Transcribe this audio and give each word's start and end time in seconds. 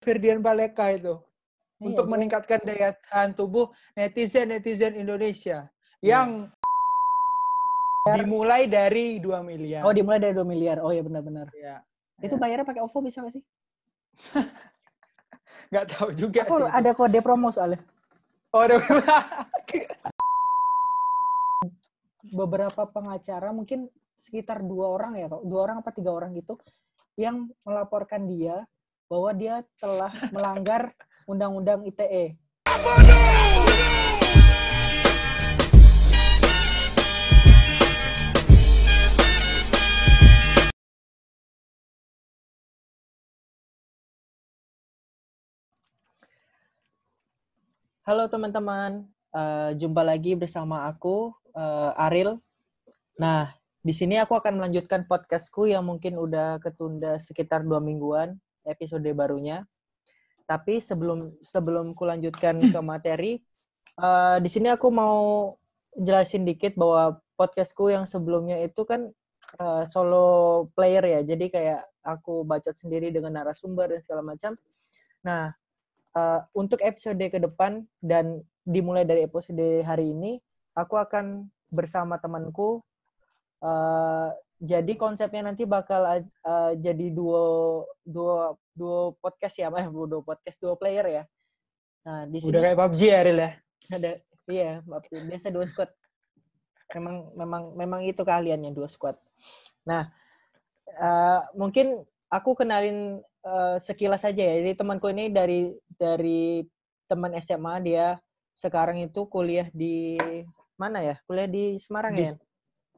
Ferdian 0.00 0.40
Paleka 0.40 0.88
itu 0.92 1.20
Iya, 1.80 1.86
untuk 1.92 2.04
bro. 2.08 2.12
meningkatkan 2.16 2.60
daya 2.60 2.92
tahan 3.08 3.32
tubuh 3.32 3.72
netizen-netizen 3.96 4.96
Indonesia 4.96 5.68
Iya. 6.00 6.24
yang 6.24 6.28
dimulai 8.16 8.64
dari 8.64 9.20
2 9.20 9.40
miliar. 9.44 9.84
Oh, 9.84 9.92
dimulai 9.92 10.20
dari 10.20 10.32
2 10.32 10.44
miliar. 10.44 10.80
Oh 10.80 10.88
iya 10.88 11.04
benar-benar. 11.04 11.52
Ya. 11.56 11.84
Itu 12.20 12.36
bayarnya 12.36 12.64
pakai 12.64 12.80
OVO 12.84 13.00
bisa 13.00 13.20
nggak 13.24 13.34
sih? 13.36 13.44
Nggak 15.70 15.86
tahu 15.92 16.08
juga 16.14 16.46
Aku 16.46 16.62
sih. 16.62 16.70
ada 16.70 16.90
kode 16.94 17.18
promo 17.20 17.50
soalnya. 17.50 17.80
Oh, 18.54 18.62
ada. 18.64 18.78
Beberapa 22.30 22.86
pengacara 22.86 23.50
mungkin 23.50 23.90
sekitar 24.14 24.62
dua 24.62 24.86
orang 24.94 25.18
ya, 25.18 25.26
dua 25.42 25.60
orang 25.66 25.82
apa 25.82 25.90
tiga 25.90 26.12
orang 26.14 26.36
gitu, 26.36 26.54
yang 27.18 27.50
melaporkan 27.66 28.28
dia 28.30 28.62
bahwa 29.10 29.34
dia 29.34 29.66
telah 29.82 30.14
melanggar 30.30 30.94
undang-undang. 31.26 31.82
ITE. 31.82 32.38
Halo 48.06 48.26
teman-teman, 48.30 49.10
Eh, 49.30 49.70
jumpa 49.78 50.02
lagi 50.02 50.34
bersama 50.34 50.90
aku 50.90 51.30
eh, 51.54 52.02
Aril. 52.02 52.42
Nah, 53.14 53.54
di 53.78 53.94
sini 53.94 54.18
aku 54.18 54.34
akan 54.34 54.58
melanjutkan 54.58 55.06
podcastku 55.06 55.70
yang 55.70 55.86
mungkin 55.86 56.18
udah 56.18 56.58
ketunda 56.58 57.14
sekitar 57.22 57.62
dua 57.62 57.78
mingguan 57.78 58.42
episode 58.70 59.10
barunya. 59.10 59.66
Tapi 60.46 60.82
sebelum 60.82 61.30
sebelum 61.42 61.94
kulanjutkan 61.94 62.58
ke 62.74 62.80
materi, 62.82 63.32
eh, 63.98 64.36
di 64.38 64.50
sini 64.50 64.70
aku 64.70 64.88
mau 64.90 65.18
jelasin 65.98 66.46
dikit 66.46 66.78
bahwa 66.78 67.18
podcastku 67.34 67.90
yang 67.90 68.06
sebelumnya 68.06 68.58
itu 68.62 68.82
kan 68.86 69.10
eh, 69.58 69.84
solo 69.90 70.66
player 70.74 71.02
ya, 71.06 71.20
jadi 71.26 71.46
kayak 71.50 71.80
aku 72.06 72.46
bacot 72.46 72.74
sendiri 72.74 73.10
dengan 73.10 73.34
narasumber 73.42 73.90
dan 73.90 74.00
segala 74.02 74.22
macam. 74.22 74.54
Nah, 75.26 75.54
eh, 76.16 76.40
untuk 76.54 76.78
episode 76.82 77.20
ke 77.20 77.38
depan 77.38 77.86
dan 78.02 78.42
dimulai 78.66 79.02
dari 79.06 79.26
episode 79.26 79.82
hari 79.86 80.14
ini, 80.14 80.38
aku 80.74 80.94
akan 80.98 81.50
bersama 81.70 82.18
temanku. 82.18 82.82
eh, 83.60 84.30
jadi 84.60 84.92
konsepnya 85.00 85.48
nanti 85.48 85.64
bakal 85.64 86.04
eh, 86.20 86.72
jadi 86.76 87.06
duo 87.08 87.88
duo 88.04 88.60
duo 88.76 89.16
podcast 89.16 89.56
ya, 89.56 89.72
eh 89.72 89.88
duo 89.88 90.20
podcast 90.20 90.60
duo 90.60 90.76
player 90.76 91.06
ya. 91.08 91.22
Nah 92.04 92.28
di 92.28 92.36
sini 92.44 92.52
Udah 92.52 92.60
kayak 92.68 92.76
PUBG 92.76 93.02
ya, 93.08 93.20
Ril 93.24 93.40
ya? 93.40 93.52
ada 93.90 94.10
iya 94.46 94.84
maaf, 94.86 95.08
biasa 95.08 95.48
duo 95.48 95.64
squad. 95.64 95.88
Memang 96.92 97.32
memang 97.34 97.62
memang 97.74 98.00
itu 98.04 98.20
keahliannya 98.20 98.76
duo 98.76 98.84
squad. 98.84 99.16
Nah 99.88 100.12
eh, 100.92 101.40
mungkin 101.56 102.04
aku 102.28 102.52
kenalin 102.60 103.24
eh, 103.24 103.76
sekilas 103.80 104.28
saja 104.28 104.44
ya. 104.44 104.60
Jadi 104.60 104.76
temanku 104.76 105.08
ini 105.08 105.32
dari 105.32 105.72
dari 105.96 106.68
teman 107.08 107.32
SMA 107.40 107.80
dia 107.80 108.20
sekarang 108.52 109.00
itu 109.00 109.24
kuliah 109.24 109.72
di 109.72 110.20
mana 110.76 111.00
ya? 111.00 111.16
Kuliah 111.24 111.48
di 111.48 111.80
Semarang 111.80 112.12
Di- 112.12 112.28
ya. 112.28 112.36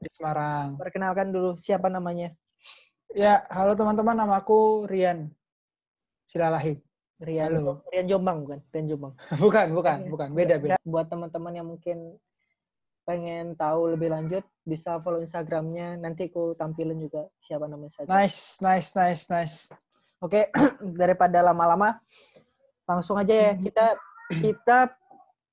Di 0.03 0.11
Semarang. 0.11 0.75
Perkenalkan 0.75 1.31
dulu 1.31 1.55
siapa 1.55 1.87
namanya? 1.87 2.35
Ya, 3.15 3.47
halo 3.47 3.79
teman-teman, 3.79 4.19
nama 4.19 4.43
aku 4.43 4.91
Rian 4.91 5.31
Silalahi. 6.27 6.83
Rian, 7.23 7.55
Halo. 7.55 7.87
Rian 7.87 8.11
Jombang 8.11 8.43
bukan? 8.43 8.59
Rian 8.75 8.87
Jombang. 8.91 9.15
Bukan, 9.39 9.67
bukan, 9.79 9.99
bukan. 10.11 10.29
Beda, 10.35 10.59
beda. 10.59 10.75
Buat 10.83 11.07
teman-teman 11.07 11.55
yang 11.55 11.71
mungkin 11.71 12.19
pengen 13.07 13.55
tahu 13.55 13.95
lebih 13.95 14.11
lanjut, 14.11 14.43
bisa 14.67 14.99
follow 14.99 15.23
Instagramnya. 15.23 15.95
Nanti 16.03 16.27
aku 16.27 16.59
tampilin 16.59 16.99
juga 16.99 17.31
siapa 17.39 17.71
namanya 17.71 18.03
saja. 18.03 18.11
Nice, 18.11 18.59
nice, 18.59 18.91
nice, 18.99 19.31
nice. 19.31 19.57
Oke, 20.19 20.51
daripada 20.99 21.47
lama-lama, 21.47 22.03
langsung 22.91 23.15
aja 23.23 23.31
ya. 23.31 23.53
Kita 23.55 23.87
kita 24.43 24.79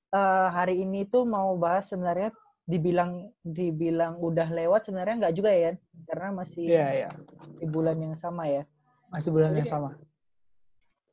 eh, 0.09 0.47
hari 0.49 0.81
ini 0.81 1.05
tuh 1.05 1.21
mau 1.21 1.53
bahas 1.53 1.85
sebenarnya 1.85 2.33
dibilang 2.69 3.33
dibilang 3.41 4.21
udah 4.21 4.45
lewat 4.45 4.85
sebenarnya 4.85 5.25
nggak 5.25 5.35
juga 5.35 5.49
ya, 5.49 5.73
karena 6.05 6.29
masih 6.37 6.69
Iya, 6.69 6.87
iya. 6.93 7.09
di 7.57 7.65
bulan 7.65 7.97
yang 7.97 8.13
sama 8.13 8.45
ya. 8.45 8.61
Masih 9.09 9.33
bulan 9.33 9.57
yang 9.57 9.65
Jadi- 9.65 9.73
sama. 9.73 9.97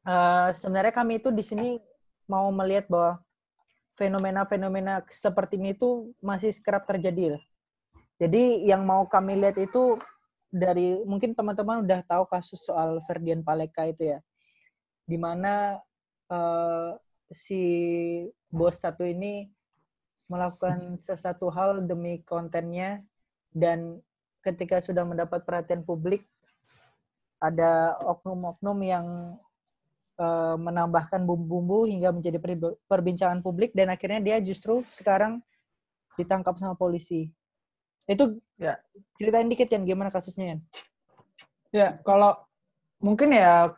Eh, 0.07 0.49
sebenarnya 0.53 0.93
kami 0.93 1.17
itu 1.19 1.33
di 1.33 1.41
sini 1.41 1.81
mau 2.29 2.53
melihat 2.53 2.87
bahwa 2.93 3.13
fenomena-fenomena 3.97 5.01
seperti 5.09 5.57
ini 5.57 5.73
tuh 5.73 6.13
masih 6.21 6.53
kerap 6.61 6.85
terjadi. 6.85 7.41
lah. 7.41 7.43
Jadi 8.21 8.69
yang 8.69 8.85
mau 8.85 9.09
kami 9.09 9.41
lihat 9.41 9.57
itu 9.57 9.97
dari 10.53 11.01
mungkin 11.09 11.33
teman-teman 11.33 11.83
udah 11.85 12.05
tahu 12.05 12.29
kasus 12.29 12.61
soal 12.65 13.01
Ferdian 13.09 13.41
Paleka 13.41 13.89
itu 13.89 14.13
ya, 14.13 14.21
di 15.09 15.17
mana 15.17 15.81
eh, 16.29 16.91
si 17.33 17.63
bos 18.53 18.77
satu 18.79 19.03
ini 19.07 19.49
melakukan 20.27 20.99
sesuatu 20.99 21.51
hal 21.55 21.87
demi 21.87 22.23
kontennya 22.27 23.03
dan 23.55 24.03
ketika 24.43 24.83
sudah 24.83 25.03
mendapat 25.07 25.43
perhatian 25.43 25.83
publik 25.87 26.27
ada 27.43 27.95
oknum-oknum 28.03 28.79
yang 28.83 29.07
eh, 30.19 30.57
menambahkan 30.57 31.23
bumbu-bumbu 31.23 31.87
hingga 31.87 32.11
menjadi 32.11 32.39
perbincangan 32.89 33.41
publik 33.45 33.77
dan 33.77 33.93
akhirnya 33.93 34.21
dia 34.23 34.37
justru 34.43 34.83
sekarang 34.91 35.43
ditangkap 36.17 36.57
sama 36.57 36.75
polisi. 36.75 37.29
Itu 38.09 38.41
Ya. 38.57 38.81
ceritain 39.21 39.53
dikit 39.53 39.69
kan 39.69 39.85
gimana 39.85 40.09
kasusnya 40.09 40.57
Yan? 40.57 40.61
Ya, 41.77 41.89
kalau 42.09 42.41
mungkin 43.05 43.37
ya 43.37 43.69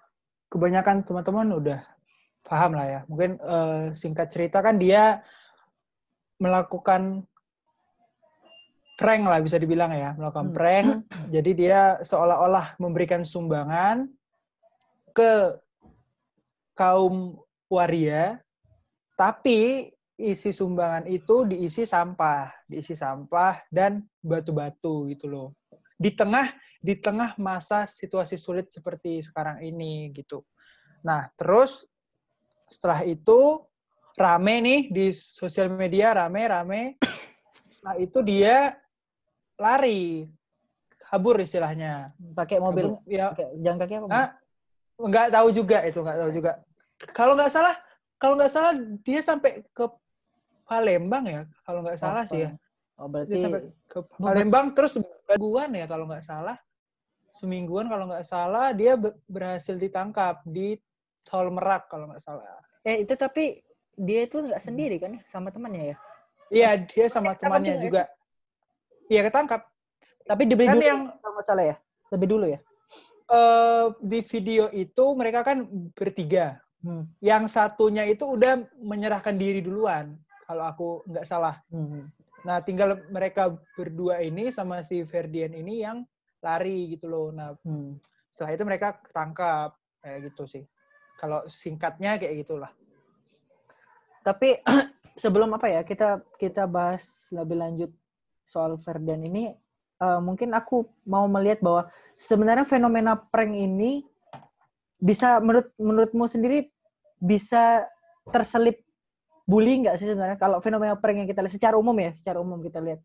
kebanyakan 0.54 1.02
teman-teman 1.02 1.50
udah 1.50 1.80
paham 2.46 2.78
lah 2.78 2.86
ya. 2.86 3.00
Mungkin 3.10 3.42
eh, 3.42 3.84
singkat 3.98 4.30
cerita 4.30 4.62
kan 4.62 4.78
dia 4.78 5.26
melakukan 6.38 7.26
prank 8.98 9.22
lah 9.30 9.38
bisa 9.38 9.58
dibilang 9.62 9.94
ya, 9.94 10.14
melakukan 10.18 10.50
Hmm. 10.50 10.56
prank. 10.56 10.88
Jadi 11.34 11.50
dia 11.54 12.02
seolah-olah 12.02 12.78
memberikan 12.82 13.22
sumbangan 13.22 14.10
ke 15.14 15.54
kaum 16.74 17.38
waria, 17.70 18.42
tapi 19.14 19.90
isi 20.18 20.50
sumbangan 20.50 21.06
itu 21.06 21.46
diisi 21.46 21.86
sampah, 21.86 22.50
diisi 22.66 22.98
sampah 22.98 23.62
dan 23.70 24.02
batu-batu 24.18 25.06
gitu 25.14 25.30
loh. 25.30 25.48
Di 25.94 26.14
tengah 26.14 26.50
di 26.78 26.94
tengah 26.98 27.34
masa 27.38 27.86
situasi 27.86 28.38
sulit 28.38 28.70
seperti 28.70 29.22
sekarang 29.22 29.62
ini 29.62 30.10
gitu. 30.14 30.46
Nah, 31.02 31.26
terus 31.34 31.86
setelah 32.70 33.02
itu 33.06 33.62
rame 34.18 34.54
nih 34.60 34.80
di 34.90 35.06
sosial 35.14 35.70
media 35.70 36.10
rame-rame. 36.12 36.98
Setelah 37.70 37.96
itu 38.02 38.18
dia 38.26 38.74
lari, 39.54 40.26
kabur 40.98 41.38
istilahnya. 41.38 42.10
Pakai 42.34 42.58
mobil 42.58 42.98
Kabur. 42.98 43.06
Ya, 43.06 43.30
pakai 43.32 43.46
jalan 43.62 43.78
kaki 43.78 43.94
apa? 44.02 44.06
Ah, 44.10 44.28
nggak 44.98 45.26
tahu 45.30 45.48
juga 45.54 45.78
itu 45.86 45.98
nggak 46.02 46.18
tahu 46.18 46.30
juga. 46.34 46.52
Kalau 47.14 47.32
nggak 47.38 47.52
salah, 47.54 47.74
kalau 48.18 48.34
nggak 48.34 48.50
salah 48.52 48.72
dia 49.06 49.20
sampai 49.22 49.62
ke 49.70 49.86
Palembang 50.68 51.24
ya, 51.24 51.42
kalau 51.64 51.80
nggak 51.86 51.96
salah 51.96 52.26
sih 52.26 52.44
ya. 52.44 52.52
Oh, 52.98 53.06
Dia 53.06 53.12
berarti 53.14 53.36
sampai 53.38 53.60
ke 53.86 53.98
Palembang 54.18 54.66
terus 54.74 54.98
semingguan 54.98 55.70
ya 55.78 55.86
kalau 55.86 56.04
nggak 56.10 56.26
salah. 56.26 56.58
Semingguan 57.38 57.86
kalau 57.86 58.10
nggak 58.10 58.26
salah 58.26 58.74
dia 58.74 58.98
be- 58.98 59.14
berhasil 59.30 59.78
ditangkap 59.78 60.42
di 60.42 60.74
Tol 61.22 61.54
Merak 61.54 61.86
kalau 61.86 62.10
nggak 62.10 62.20
salah. 62.20 62.42
eh 62.82 63.04
itu 63.04 63.14
tapi 63.14 63.60
dia 63.98 64.20
itu 64.24 64.38
nggak 64.38 64.62
sendiri 64.62 64.96
kan 65.02 65.18
ya 65.18 65.22
sama 65.26 65.50
temannya 65.50 65.92
ya? 65.92 65.96
Iya 66.48 66.70
dia 66.86 67.06
sama 67.10 67.34
Ketangkap 67.34 67.42
temannya 67.42 67.74
juga. 67.82 68.02
Iya 69.10 69.20
ketangkap. 69.26 69.60
Tapi 70.24 70.42
dibeli 70.46 70.68
Kan 70.68 70.76
dulu 70.78 70.86
yang 70.86 71.00
kalau 71.18 71.32
nggak 71.34 71.46
salah 71.46 71.64
ya? 71.66 71.76
Lebih 72.14 72.28
dulu 72.30 72.46
ya? 72.48 72.60
eh, 73.28 73.86
di 74.00 74.20
video 74.24 74.72
itu 74.72 75.04
mereka 75.12 75.44
kan 75.44 75.68
bertiga. 75.92 76.56
Hmm. 76.80 77.04
Yang 77.20 77.52
satunya 77.52 78.06
itu 78.08 78.24
udah 78.24 78.64
menyerahkan 78.80 79.36
diri 79.36 79.60
duluan 79.60 80.16
kalau 80.48 80.64
aku 80.64 80.88
nggak 81.04 81.26
salah. 81.28 81.60
Hmm. 81.68 82.08
Nah, 82.46 82.62
tinggal 82.64 83.02
mereka 83.10 83.52
berdua 83.76 84.22
ini 84.24 84.48
sama 84.48 84.80
si 84.80 85.02
Ferdian 85.04 85.52
ini 85.52 85.84
yang 85.84 86.06
lari 86.40 86.94
gitu 86.96 87.10
loh. 87.10 87.28
Nah, 87.34 87.52
Hmm. 87.66 87.98
setelah 88.30 88.54
itu 88.54 88.64
mereka 88.64 88.96
ketangkap 89.02 89.74
kayak 90.00 90.32
gitu 90.32 90.46
sih. 90.46 90.64
Kalau 91.18 91.42
singkatnya 91.50 92.14
kayak 92.16 92.46
gitulah. 92.46 92.70
Tapi 94.22 94.60
sebelum 95.22 95.50
apa 95.54 95.66
ya 95.68 95.80
kita 95.82 96.22
kita 96.38 96.64
bahas 96.70 97.28
lebih 97.34 97.56
lanjut 97.58 97.90
soal 98.48 98.78
Ferdan 98.80 99.24
ini, 99.26 99.52
eh, 100.00 100.20
mungkin 100.22 100.54
aku 100.54 100.86
mau 101.04 101.26
melihat 101.28 101.60
bahwa 101.60 101.82
sebenarnya 102.16 102.64
fenomena 102.64 103.16
prank 103.18 103.52
ini 103.52 104.06
bisa 104.98 105.38
menurut 105.38 105.70
menurutmu 105.78 106.26
sendiri 106.26 106.70
bisa 107.22 107.86
terselip 108.30 108.82
bullying 109.48 109.88
nggak 109.88 109.96
sih 109.96 110.12
sebenarnya? 110.12 110.36
Kalau 110.36 110.60
fenomena 110.60 110.94
prank 110.98 111.24
yang 111.24 111.28
kita 111.28 111.40
lihat 111.40 111.54
secara 111.54 111.74
umum 111.80 111.96
ya 111.96 112.12
secara 112.12 112.38
umum 112.38 112.60
kita 112.60 112.78
lihat. 112.84 113.00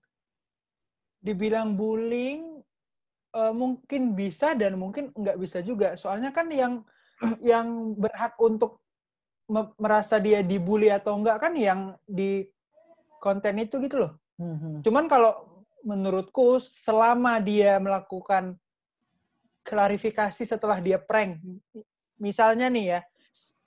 Dibilang 1.23 1.79
bullying 1.79 2.59
uh, 3.31 3.55
mungkin 3.55 4.11
bisa 4.11 4.51
dan 4.53 4.75
mungkin 4.75 5.15
nggak 5.15 5.39
bisa 5.39 5.63
juga. 5.63 5.95
Soalnya 5.95 6.35
kan 6.35 6.51
yang 6.51 6.83
yang 7.39 7.95
berhak 7.95 8.35
untuk 8.43 8.82
merasa 9.51 10.19
dia 10.23 10.39
dibully 10.39 10.87
atau 10.87 11.19
enggak 11.19 11.37
kan 11.43 11.53
yang 11.55 11.79
di 12.07 12.47
konten 13.19 13.59
itu 13.59 13.79
gitu 13.83 14.07
loh. 14.07 14.11
Mm-hmm. 14.39 14.83
Cuman 14.83 15.05
kalau 15.11 15.63
menurutku 15.83 16.63
selama 16.63 17.43
dia 17.43 17.75
melakukan 17.79 18.55
klarifikasi 19.63 20.43
setelah 20.43 20.79
dia 20.79 20.99
prank, 20.99 21.39
misalnya 22.19 22.67
nih 22.67 22.85
ya, 22.97 22.99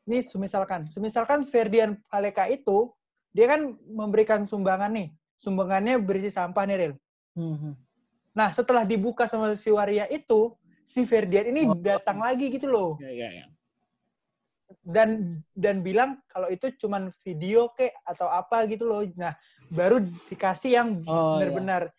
ini 0.09 0.25
semisalkan, 0.25 0.89
semisalkan 0.93 1.45
Ferdian 1.45 1.97
Paleka 2.09 2.49
itu 2.49 2.93
dia 3.33 3.49
kan 3.49 3.77
memberikan 3.89 4.49
sumbangan 4.49 4.93
nih, 4.93 5.09
sumbangannya 5.41 6.01
berisi 6.01 6.33
sampah 6.33 6.65
nih, 6.69 6.77
Ril. 6.77 6.95
Mm-hmm. 7.37 7.73
Nah 8.37 8.49
setelah 8.53 8.85
dibuka 8.85 9.29
sama 9.29 9.57
si 9.57 9.69
Waria 9.73 10.09
itu, 10.09 10.53
si 10.85 11.05
Ferdian 11.05 11.53
ini 11.53 11.69
oh. 11.69 11.77
datang 11.77 12.21
lagi 12.21 12.49
gitu 12.53 12.69
loh. 12.69 12.91
Ya, 13.01 13.13
ya, 13.13 13.29
ya 13.29 13.47
dan 14.83 15.43
dan 15.55 15.83
bilang 15.83 16.19
kalau 16.31 16.51
itu 16.51 16.75
cuman 16.79 17.11
video 17.23 17.71
kek 17.75 17.95
atau 18.07 18.27
apa 18.27 18.67
gitu 18.67 18.87
loh. 18.87 19.03
Nah, 19.15 19.35
baru 19.71 20.03
dikasih 20.31 20.73
yang 20.75 20.89
oh, 21.07 21.39
benar-benar 21.39 21.91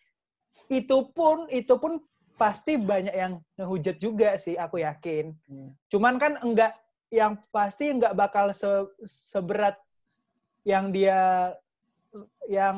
iya. 0.68 0.84
itu 0.84 1.08
pun 1.12 1.48
itu 1.48 1.74
pun 1.80 2.00
pasti 2.38 2.78
banyak 2.78 3.12
yang 3.12 3.42
ngehujat 3.58 3.96
juga 3.98 4.36
sih 4.38 4.54
aku 4.54 4.80
yakin. 4.84 5.34
Hmm. 5.48 5.74
Cuman 5.90 6.20
kan 6.20 6.38
enggak 6.44 6.76
yang 7.08 7.40
pasti 7.50 7.90
enggak 7.90 8.14
bakal 8.14 8.52
se, 8.52 8.68
seberat 9.04 9.76
yang 10.62 10.92
dia 10.92 11.52
yang 12.48 12.76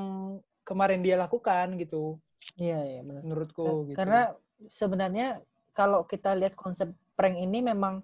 kemarin 0.63 1.03
dia 1.03 1.19
lakukan 1.19 1.75
gitu. 1.77 2.19
Iya, 2.57 2.81
iya 2.87 3.01
benar. 3.03 3.23
Menurutku 3.27 3.91
gitu. 3.91 3.97
Karena 3.99 4.33
sebenarnya 4.71 5.43
kalau 5.75 6.07
kita 6.07 6.35
lihat 6.39 6.55
konsep 6.55 6.91
prank 7.15 7.37
ini 7.37 7.61
memang 7.61 8.01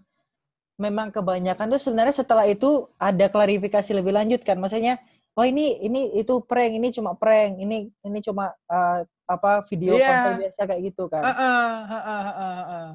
memang 0.76 1.08
kebanyakan 1.08 1.72
tuh 1.72 1.80
sebenarnya 1.80 2.14
setelah 2.20 2.44
itu 2.44 2.84
ada 3.00 3.26
klarifikasi 3.32 3.90
lebih 3.96 4.12
lanjut 4.12 4.44
kan 4.44 4.60
maksudnya 4.60 5.00
oh 5.36 5.44
ini 5.44 5.80
ini 5.84 6.16
itu 6.20 6.40
prank 6.44 6.72
ini 6.76 6.92
cuma 6.92 7.16
prank 7.16 7.56
ini 7.56 7.88
ini 8.04 8.18
cuma 8.20 8.52
uh, 8.68 9.04
apa 9.28 9.64
video 9.68 9.96
yeah. 9.96 10.08
konten 10.32 10.48
biasa 10.48 10.60
kayak 10.68 10.82
gitu 10.92 11.04
kan 11.08 11.24
uh, 11.24 11.32
uh, 11.32 11.68
uh, 11.88 12.04
uh, 12.04 12.28
uh, 12.28 12.60
uh. 12.60 12.88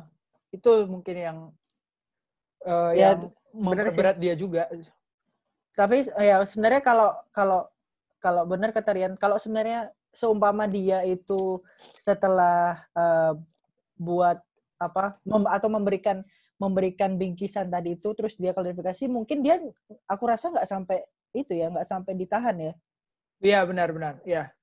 itu 0.54 0.72
mungkin 0.86 1.16
yang 1.18 1.38
uh, 2.70 2.92
ya, 2.94 3.18
yang 3.18 3.34
memperberat 3.54 4.18
dia 4.22 4.34
juga 4.38 4.70
tapi 5.74 6.06
ya 6.22 6.46
sebenarnya 6.46 6.82
kalau 6.86 7.10
kalau 7.34 7.62
kalau 8.22 8.46
benar 8.46 8.70
kata 8.70 8.94
Rian 8.94 9.14
kalau 9.18 9.42
sebenarnya 9.42 9.90
seumpama 10.14 10.70
dia 10.70 11.02
itu 11.08 11.64
setelah 11.98 12.78
uh, 12.94 13.34
buat 13.98 14.38
apa 14.82 15.18
mem, 15.24 15.46
atau 15.50 15.70
memberikan 15.70 16.26
memberikan 16.62 17.18
bingkisan 17.18 17.74
tadi 17.74 17.98
itu 17.98 18.14
terus 18.14 18.38
dia 18.38 18.54
klarifikasi 18.54 19.10
mungkin 19.10 19.42
dia 19.42 19.58
aku 20.06 20.24
rasa 20.30 20.54
nggak 20.54 20.70
sampai 20.70 21.02
itu 21.34 21.58
ya 21.58 21.74
nggak 21.74 21.88
sampai 21.90 22.14
ditahan 22.14 22.56
ya? 22.62 22.74
Iya 23.42 23.60
benar-benar 23.66 24.22
iya. 24.22 24.54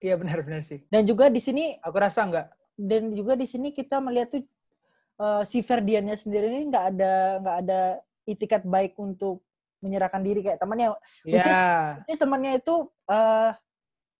Iya 0.00 0.16
benar-benar 0.16 0.64
sih. 0.64 0.80
Dan 0.88 1.04
juga 1.04 1.28
di 1.28 1.42
sini 1.42 1.76
aku 1.82 1.96
rasa 1.98 2.24
nggak. 2.24 2.48
dan 2.80 3.12
juga 3.12 3.36
di 3.36 3.44
sini 3.44 3.76
kita 3.76 4.00
melihat 4.00 4.32
tuh 4.32 4.42
uh, 5.20 5.44
si 5.44 5.60
Ferdiannya 5.60 6.16
sendiri 6.16 6.48
ini 6.48 6.72
nggak 6.72 6.96
ada 6.96 7.12
nggak 7.44 7.56
ada 7.66 7.80
itikat 8.24 8.64
baik 8.64 8.96
untuk 8.96 9.44
menyerahkan 9.84 10.24
diri 10.24 10.40
kayak 10.40 10.56
temannya. 10.56 10.96
Yeah. 11.28 11.36
which, 11.36 11.44
is, 11.44 11.60
which 12.08 12.14
is 12.16 12.22
temannya 12.24 12.56
itu 12.56 12.88
uh, 13.04 13.52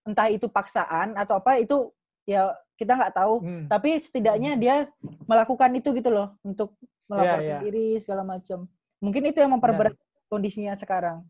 entah 0.04 0.28
itu 0.28 0.44
paksaan 0.52 1.16
atau 1.16 1.40
apa 1.40 1.56
itu 1.56 1.88
ya 2.28 2.52
kita 2.76 3.00
nggak 3.00 3.16
tahu. 3.16 3.34
Hmm. 3.40 3.64
tapi 3.64 3.96
setidaknya 3.96 4.60
dia 4.60 4.76
melakukan 5.24 5.72
itu 5.72 5.96
gitu 5.96 6.12
loh 6.12 6.36
untuk 6.44 6.76
melaporkan 7.10 7.42
yeah, 7.42 7.58
yeah. 7.58 7.62
diri 7.66 7.98
segala 7.98 8.22
macam. 8.22 8.70
Mungkin 9.02 9.22
itu 9.26 9.42
yang 9.42 9.50
memperberat 9.58 9.98
Benar. 9.98 10.30
kondisinya 10.30 10.72
sekarang. 10.78 11.26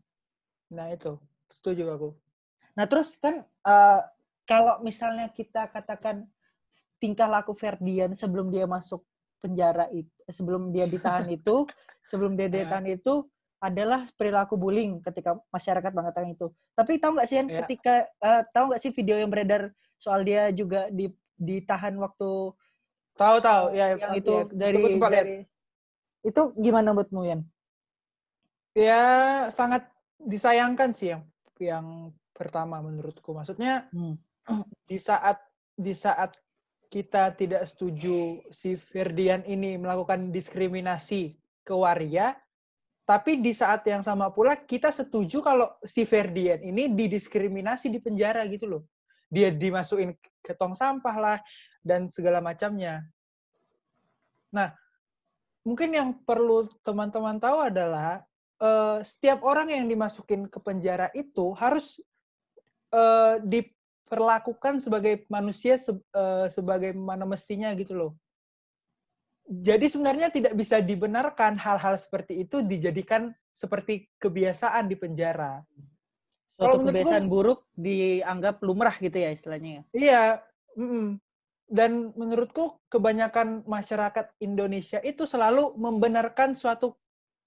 Nah 0.69 0.93
itu 0.93 1.17
setuju 1.49 1.89
aku. 1.89 2.09
Nah 2.77 2.85
terus 2.85 3.17
kan 3.17 3.41
uh, 3.65 3.99
kalau 4.45 4.77
misalnya 4.85 5.33
kita 5.33 5.65
katakan 5.73 6.29
tingkah 7.01 7.25
laku 7.25 7.57
Ferdian 7.57 8.13
sebelum 8.13 8.53
dia 8.53 8.69
masuk 8.69 9.01
penjara 9.41 9.89
itu, 9.89 10.13
eh, 10.29 10.33
sebelum 10.35 10.69
dia 10.69 10.85
ditahan 10.85 11.25
itu, 11.37 11.65
sebelum 12.05 12.37
dia 12.37 12.45
ditahan 12.45 12.85
itu 12.85 13.25
adalah 13.61 14.09
perilaku 14.17 14.57
bullying 14.57 15.01
ketika 15.01 15.37
masyarakat 15.49 15.91
mengatakan 15.93 16.33
itu. 16.33 16.49
Tapi 16.77 17.01
tahu 17.01 17.17
nggak 17.17 17.27
sih 17.29 17.37
yeah. 17.41 17.61
ketika 17.65 17.93
uh, 18.21 18.41
tahu 18.53 18.73
nggak 18.73 18.81
sih 18.81 18.93
video 18.93 19.17
yang 19.17 19.29
beredar 19.29 19.73
soal 20.01 20.25
dia 20.25 20.49
juga 20.49 20.89
di, 20.89 21.13
ditahan 21.37 21.93
waktu 22.01 22.53
tahu 23.13 23.37
tahu 23.37 23.63
ya 23.77 23.93
yang 23.93 24.17
itu 24.17 24.33
ya, 24.33 24.43
dari, 24.49 24.81
dari 24.97 25.37
itu 26.21 26.53
gimana 26.57 26.93
menurutmu 26.93 27.21
Yan? 27.25 27.41
Ya 28.77 29.03
sangat 29.51 29.89
disayangkan 30.21 30.93
sih 30.95 31.11
yang 31.17 31.23
yang 31.61 31.85
pertama 32.31 32.81
menurutku. 32.81 33.35
Maksudnya 33.35 33.89
hmm. 33.93 34.15
di 34.89 34.97
saat 34.97 35.37
di 35.77 35.93
saat 35.93 36.33
kita 36.91 37.31
tidak 37.39 37.63
setuju 37.71 38.43
si 38.51 38.75
Ferdian 38.75 39.47
ini 39.47 39.79
melakukan 39.79 40.29
diskriminasi 40.33 41.39
ke 41.63 41.71
waria, 41.71 42.35
tapi 43.07 43.39
di 43.39 43.55
saat 43.55 43.87
yang 43.87 44.03
sama 44.03 44.27
pula 44.31 44.59
kita 44.59 44.91
setuju 44.91 45.39
kalau 45.39 45.71
si 45.87 46.03
Ferdian 46.03 46.59
ini 46.59 46.91
didiskriminasi 46.91 47.87
di 47.87 47.99
penjara 48.03 48.43
gitu 48.51 48.67
loh. 48.67 48.83
Dia 49.31 49.47
dimasukin 49.55 50.11
ke 50.43 50.51
tong 50.59 50.75
sampah 50.75 51.15
lah 51.15 51.37
dan 51.79 52.11
segala 52.11 52.43
macamnya. 52.43 53.07
Nah, 54.51 54.75
mungkin 55.61 55.89
yang 55.93 56.09
perlu 56.25 56.65
teman-teman 56.81 57.37
tahu 57.37 57.69
adalah 57.69 58.25
uh, 58.61 58.99
setiap 59.05 59.45
orang 59.45 59.69
yang 59.69 59.85
dimasukin 59.85 60.49
ke 60.49 60.57
penjara 60.57 61.13
itu 61.13 61.53
harus 61.53 62.01
uh, 62.93 63.37
diperlakukan 63.45 64.81
sebagai 64.81 65.25
manusia 65.29 65.77
se 65.77 65.93
uh, 65.93 66.47
sebagaimana 66.49 67.25
mestinya 67.29 67.69
gitu 67.77 67.93
loh. 67.93 68.11
Jadi 69.51 69.91
sebenarnya 69.91 70.31
tidak 70.31 70.53
bisa 70.55 70.79
dibenarkan 70.79 71.59
hal-hal 71.59 71.99
seperti 71.99 72.47
itu 72.47 72.63
dijadikan 72.63 73.35
seperti 73.51 74.07
kebiasaan 74.21 74.87
di 74.87 74.95
penjara. 74.95 75.59
Suatu 76.55 76.87
kebiasaan 76.87 77.25
buruk 77.25 77.65
dianggap 77.73 78.61
lumrah 78.63 78.95
gitu 79.01 79.17
ya 79.17 79.33
istilahnya. 79.33 79.81
Ya? 79.81 79.83
Iya. 79.91 80.23
Mm 80.77 80.87
-mm 80.87 81.07
dan 81.71 82.11
menurutku 82.19 82.75
kebanyakan 82.91 83.63
masyarakat 83.63 84.27
Indonesia 84.43 84.99
itu 85.07 85.23
selalu 85.23 85.71
membenarkan 85.79 86.51
suatu 86.51 86.99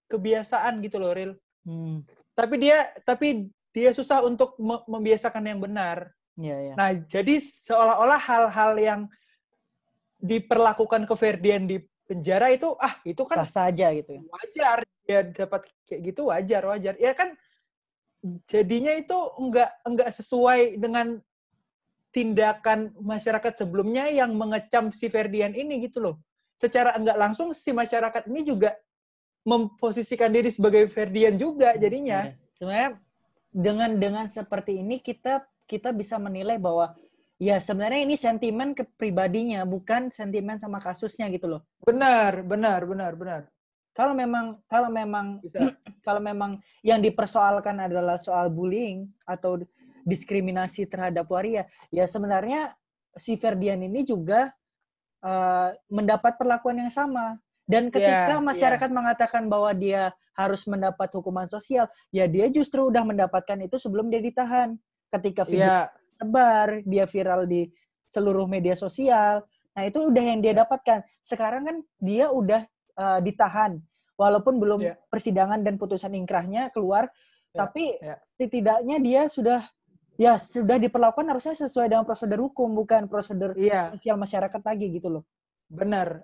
kebiasaan 0.09 0.81
gitu 0.81 0.97
loh, 0.97 1.13
Ril. 1.13 1.33
Hmm. 1.69 2.01
Tapi 2.33 2.55
dia 2.57 2.89
tapi 3.05 3.53
dia 3.77 3.93
susah 3.93 4.25
untuk 4.25 4.57
membiasakan 4.89 5.45
yang 5.45 5.61
benar. 5.61 6.09
Ya, 6.41 6.57
ya. 6.57 6.75
Nah, 6.75 6.97
jadi 7.05 7.39
seolah-olah 7.39 8.19
hal-hal 8.19 8.73
yang 8.81 9.01
diperlakukan 10.25 11.05
ke 11.05 11.15
Ferdian 11.21 11.69
di 11.69 11.77
penjara 12.09 12.49
itu 12.49 12.73
ah 12.81 12.97
itu 13.05 13.23
kan 13.29 13.45
sah 13.45 13.69
saja 13.69 13.93
gitu 13.93 14.17
ya. 14.17 14.23
Wajar 14.25 14.79
dia 15.05 15.21
dapat 15.21 15.69
kayak 15.85 16.01
gitu 16.01 16.33
wajar 16.33 16.63
wajar. 16.65 16.97
Ya 16.97 17.13
kan 17.13 17.37
jadinya 18.49 18.97
itu 18.97 19.17
enggak 19.37 19.69
enggak 19.85 20.11
sesuai 20.17 20.81
dengan 20.81 21.21
tindakan 22.15 22.95
masyarakat 23.03 23.59
sebelumnya 23.59 24.07
yang 24.07 24.39
mengecam 24.39 24.95
si 24.95 25.11
Ferdian 25.11 25.51
ini 25.51 25.83
gitu 25.83 25.99
loh. 25.99 26.17
Secara 26.55 26.95
enggak 26.95 27.19
langsung 27.19 27.51
si 27.51 27.75
masyarakat 27.75 28.31
ini 28.31 28.47
juga 28.47 28.79
memposisikan 29.43 30.31
diri 30.31 30.55
sebagai 30.55 30.87
Ferdian 30.87 31.35
juga 31.35 31.75
jadinya. 31.75 32.31
Ya. 32.31 32.39
Sebenarnya 32.55 32.91
dengan 33.51 33.91
dengan 33.99 34.27
seperti 34.31 34.79
ini 34.79 35.03
kita 35.03 35.43
kita 35.67 35.91
bisa 35.91 36.15
menilai 36.23 36.55
bahwa 36.55 36.95
ya 37.43 37.59
sebenarnya 37.59 38.07
ini 38.07 38.15
sentimen 38.15 38.79
ke 38.79 38.87
pribadinya 38.95 39.67
bukan 39.67 40.15
sentimen 40.15 40.57
sama 40.63 40.79
kasusnya 40.79 41.27
gitu 41.35 41.51
loh. 41.51 41.61
Benar, 41.83 42.47
benar, 42.47 42.87
benar, 42.87 43.13
benar. 43.19 43.43
Kalau 43.91 44.15
memang 44.15 44.63
kalau 44.71 44.87
memang 44.87 45.43
kalau 46.07 46.23
memang 46.23 46.63
yang 46.87 47.03
dipersoalkan 47.03 47.91
adalah 47.91 48.23
soal 48.23 48.55
bullying 48.55 49.11
atau 49.27 49.59
diskriminasi 50.05 50.85
terhadap 50.87 51.27
waria, 51.33 51.65
ya 51.89 52.05
sebenarnya 52.05 52.77
si 53.17 53.35
Ferdian 53.41 53.81
ini 53.81 54.05
juga 54.05 54.53
uh, 55.25 55.73
mendapat 55.89 56.37
perlakuan 56.37 56.79
yang 56.85 56.93
sama. 56.93 57.41
Dan 57.65 57.89
ketika 57.89 58.37
yeah, 58.37 58.45
masyarakat 58.45 58.91
yeah. 58.93 58.99
mengatakan 59.01 59.49
bahwa 59.49 59.73
dia 59.73 60.13
harus 60.37 60.69
mendapat 60.69 61.09
hukuman 61.17 61.49
sosial, 61.49 61.89
ya 62.13 62.29
dia 62.29 62.53
justru 62.53 62.85
udah 62.93 63.01
mendapatkan 63.01 63.57
itu 63.65 63.81
sebelum 63.81 64.13
dia 64.13 64.21
ditahan. 64.21 64.77
Ketika 65.09 65.49
video 65.49 65.73
yeah. 65.73 65.89
sebar, 66.21 66.85
dia 66.85 67.09
viral 67.09 67.49
di 67.49 67.73
seluruh 68.05 68.45
media 68.45 68.77
sosial. 68.77 69.49
Nah, 69.73 69.83
itu 69.89 70.13
udah 70.13 70.23
yang 70.23 70.45
dia 70.45 70.53
dapatkan. 70.53 71.03
Sekarang 71.25 71.65
kan 71.65 71.77
dia 71.99 72.29
udah 72.29 72.63
uh, 73.01 73.19
ditahan. 73.25 73.81
walaupun 74.15 74.63
belum 74.63 74.79
Ya. 74.79 74.95
persidangan 75.11 75.67
dan 75.67 75.75
putusan 75.75 76.15
ingkrahnya 76.15 76.71
keluar, 76.71 77.11
Ya, 77.51 77.67
tapi 77.67 77.99
ya. 77.99 78.15
setidaknya 78.39 79.03
dia 79.03 79.23
sudah 79.27 79.67
ya 80.15 80.39
sudah 80.39 80.79
diperlakukan 80.79 81.27
harusnya 81.27 81.55
sesuai 81.57 81.91
dengan 81.91 82.05
prosedur 82.07 82.41
hukum 82.47 82.71
bukan 82.73 83.07
prosedur 83.07 83.53
Iya, 83.55 83.91
sosial 83.95 84.17
masyarakat 84.17 84.61
lagi 84.63 84.87
gitu 84.95 85.09
loh. 85.11 85.25
benar. 85.67 86.23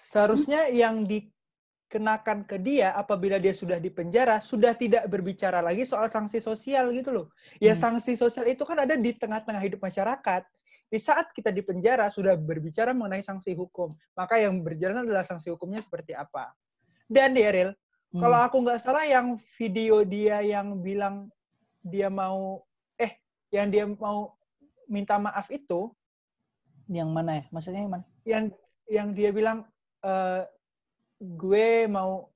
Seharusnya 0.00 0.72
yang 0.72 1.04
dikenakan 1.04 2.48
ke 2.48 2.56
dia 2.56 2.96
apabila 2.96 3.36
dia 3.36 3.52
sudah 3.52 3.76
dipenjara 3.76 4.40
sudah 4.40 4.72
tidak 4.72 5.04
berbicara 5.06 5.60
lagi 5.60 5.84
soal 5.84 6.08
sanksi 6.08 6.40
sosial 6.40 6.88
gitu 6.96 7.12
loh. 7.12 7.26
Ya 7.60 7.76
Hmm. 7.76 8.00
sanksi 8.00 8.16
sosial 8.16 8.48
itu 8.48 8.64
kan 8.64 8.80
ada 8.80 8.96
di 8.96 9.12
tengah-tengah 9.12 9.60
hidup 9.60 9.80
masyarakat. 9.80 10.42
Di 10.90 10.98
saat 10.98 11.30
kita 11.30 11.52
dipenjara 11.52 12.08
sudah 12.10 12.34
berbicara 12.34 12.90
mengenai 12.90 13.22
sanksi 13.22 13.54
hukum. 13.54 13.92
Maka 14.16 14.40
yang 14.40 14.58
berjalan 14.58 15.04
adalah 15.04 15.22
sanksi 15.22 15.52
hukumnya 15.52 15.78
seperti 15.78 16.16
apa. 16.16 16.50
Dan 17.06 17.36
Daryl, 17.36 17.76
Hmm. 18.10 18.18
kalau 18.18 18.38
aku 18.42 18.56
nggak 18.58 18.80
salah 18.82 19.06
yang 19.06 19.38
video 19.54 20.02
dia 20.02 20.42
yang 20.42 20.82
bilang 20.82 21.30
dia 21.78 22.10
mau 22.10 22.58
yang 23.50 23.68
dia 23.68 23.84
mau 23.86 24.34
minta 24.86 25.18
maaf 25.18 25.50
itu 25.50 25.90
yang 26.90 27.10
mana 27.10 27.42
ya? 27.42 27.44
Maksudnya 27.50 27.80
yang 27.86 27.92
mana? 27.92 28.04
yang 28.26 28.44
yang 28.86 29.08
dia 29.14 29.30
bilang 29.30 29.62
eh, 30.02 30.42
gue 31.20 31.86
mau 31.86 32.30